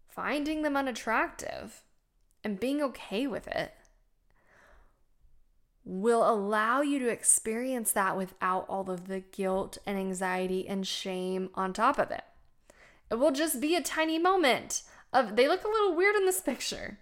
finding 0.08 0.62
them 0.62 0.76
unattractive, 0.76 1.82
and 2.44 2.60
being 2.60 2.82
okay 2.82 3.26
with 3.26 3.48
it 3.48 3.74
will 5.84 6.28
allow 6.28 6.80
you 6.82 6.98
to 6.98 7.08
experience 7.08 7.92
that 7.92 8.16
without 8.16 8.66
all 8.68 8.90
of 8.90 9.06
the 9.06 9.20
guilt 9.20 9.78
and 9.86 9.96
anxiety 9.96 10.68
and 10.68 10.86
shame 10.86 11.48
on 11.54 11.72
top 11.72 11.98
of 11.98 12.10
it. 12.10 12.24
It 13.08 13.14
will 13.14 13.30
just 13.30 13.60
be 13.60 13.76
a 13.76 13.80
tiny 13.80 14.18
moment 14.18 14.82
of 15.12 15.36
they 15.36 15.46
look 15.46 15.64
a 15.64 15.68
little 15.68 15.94
weird 15.94 16.16
in 16.16 16.26
this 16.26 16.40
picture. 16.40 16.98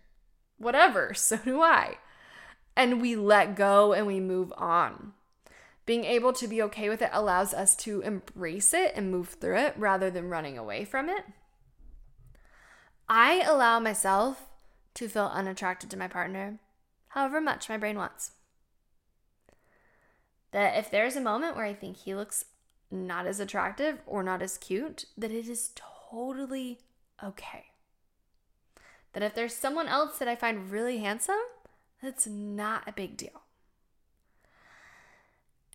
Whatever, 0.58 1.14
so 1.16 1.38
do 1.38 1.62
I 1.62 1.96
and 2.76 3.00
we 3.00 3.16
let 3.16 3.56
go 3.56 3.92
and 3.92 4.06
we 4.06 4.20
move 4.20 4.52
on. 4.56 5.12
Being 5.86 6.04
able 6.04 6.32
to 6.34 6.48
be 6.48 6.62
okay 6.62 6.88
with 6.88 7.02
it 7.02 7.10
allows 7.12 7.52
us 7.52 7.76
to 7.76 8.00
embrace 8.00 8.72
it 8.72 8.92
and 8.96 9.10
move 9.10 9.36
through 9.40 9.58
it 9.58 9.74
rather 9.76 10.10
than 10.10 10.30
running 10.30 10.56
away 10.56 10.84
from 10.84 11.08
it. 11.08 11.24
I 13.08 13.42
allow 13.42 13.80
myself 13.80 14.46
to 14.94 15.08
feel 15.08 15.30
unattracted 15.32 15.90
to 15.90 15.98
my 15.98 16.08
partner, 16.08 16.58
however 17.08 17.40
much 17.40 17.68
my 17.68 17.76
brain 17.76 17.96
wants. 17.96 18.32
That 20.52 20.78
if 20.78 20.90
there's 20.90 21.16
a 21.16 21.20
moment 21.20 21.56
where 21.56 21.66
I 21.66 21.74
think 21.74 21.98
he 21.98 22.14
looks 22.14 22.46
not 22.90 23.26
as 23.26 23.40
attractive 23.40 23.98
or 24.06 24.22
not 24.22 24.40
as 24.40 24.56
cute, 24.56 25.04
that 25.18 25.32
it 25.32 25.48
is 25.48 25.72
totally 25.74 26.78
okay. 27.22 27.66
That 29.12 29.22
if 29.22 29.34
there's 29.34 29.54
someone 29.54 29.88
else 29.88 30.18
that 30.18 30.28
I 30.28 30.36
find 30.36 30.70
really 30.70 30.98
handsome, 30.98 31.36
that's 32.02 32.26
not 32.26 32.86
a 32.86 32.92
big 32.92 33.16
deal. 33.16 33.42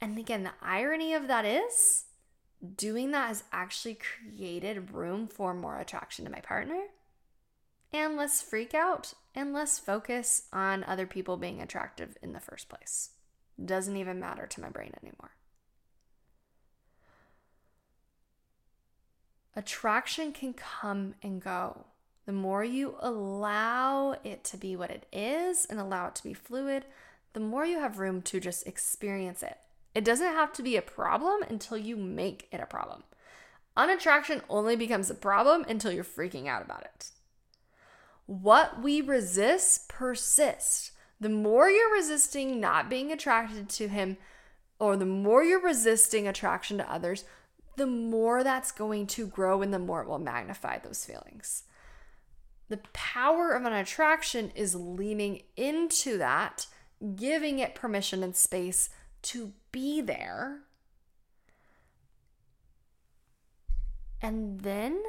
And 0.02 0.18
again, 0.18 0.44
the 0.44 0.52
irony 0.62 1.14
of 1.14 1.28
that 1.28 1.46
is 1.46 2.06
doing 2.76 3.12
that 3.12 3.28
has 3.28 3.44
actually 3.52 3.96
created 3.96 4.92
room 4.92 5.28
for 5.28 5.54
more 5.54 5.80
attraction 5.80 6.26
to 6.26 6.32
my 6.32 6.42
partner 6.42 6.84
and 7.92 8.16
less 8.16 8.42
freak 8.42 8.74
out 8.74 9.14
and 9.34 9.54
less 9.54 9.80
focus 9.80 10.44
on 10.54 10.84
other 10.84 11.08
people 11.08 11.38
being 11.38 11.62
attractive 11.62 12.18
in 12.22 12.34
the 12.34 12.40
first 12.40 12.70
place. 12.70 13.12
Doesn't 13.64 13.98
even 13.98 14.20
matter 14.20 14.46
to 14.48 14.62
my 14.62 14.70
brain 14.70 14.94
anymore. 15.02 15.32
Attraction 19.56 20.32
can 20.32 20.54
come 20.54 21.16
and 21.22 21.42
go. 21.42 21.88
The 22.30 22.34
more 22.34 22.64
you 22.64 22.94
allow 23.00 24.16
it 24.24 24.44
to 24.44 24.58
be 24.58 24.76
what 24.76 24.92
it 24.92 25.08
is 25.12 25.66
and 25.66 25.80
allow 25.80 26.06
it 26.06 26.14
to 26.14 26.24
be 26.24 26.36
fluid, 26.36 26.86
the 27.34 27.40
more 27.40 27.66
you 27.66 27.80
have 27.80 27.98
room 27.98 28.22
to 28.22 28.40
just 28.40 28.68
experience 28.68 29.42
it. 29.42 29.58
It 29.96 30.06
doesn't 30.06 30.34
have 30.34 30.54
to 30.54 30.62
be 30.62 30.78
a 30.78 30.84
problem 30.84 31.42
until 31.50 31.76
you 31.76 31.98
make 31.98 32.48
it 32.52 32.60
a 32.62 32.68
problem. 32.68 33.02
Unattraction 33.76 34.44
only 34.48 34.76
becomes 34.76 35.10
a 35.10 35.16
problem 35.16 35.66
until 35.68 35.92
you're 35.92 36.04
freaking 36.04 36.46
out 36.46 36.62
about 36.62 36.84
it. 36.84 37.10
What 38.28 38.80
we 38.80 39.02
resist 39.02 39.90
persists. 39.90 40.92
The 41.20 41.30
more 41.30 41.68
you're 41.68 41.96
resisting 41.96 42.60
not 42.60 42.92
being 42.92 43.12
attracted 43.12 43.70
to 43.70 43.88
him, 43.88 44.18
or 44.78 44.98
the 44.98 45.04
more 45.04 45.44
you're 45.44 45.64
resisting 45.64 46.28
attraction 46.28 46.78
to 46.78 46.94
others, 46.94 47.24
the 47.76 47.88
more 47.88 48.44
that's 48.44 48.72
going 48.72 49.08
to 49.08 49.26
grow 49.26 49.64
and 49.64 49.74
the 49.74 49.80
more 49.80 50.04
it 50.04 50.08
will 50.08 50.20
magnify 50.20 50.78
those 50.78 51.04
feelings. 51.04 51.64
The 52.70 52.80
power 52.94 53.52
of 53.52 53.66
unattraction 53.66 54.52
is 54.56 54.76
leaning 54.76 55.42
into 55.58 56.18
that, 56.20 56.68
giving 57.16 57.60
it 57.60 57.76
permission 57.76 58.24
and 58.24 58.36
space 58.36 58.90
to 59.24 59.54
be 59.72 60.02
there. 60.02 60.60
And 64.22 64.62
then 64.62 65.02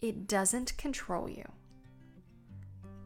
it 0.00 0.28
doesn't 0.28 0.76
control 0.76 1.28
you. 1.28 1.50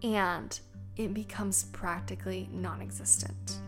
And 0.03 0.59
it 0.96 1.14
becomes 1.14 1.64
practically 1.64 2.49
non 2.53 2.83
existent. 2.83 3.61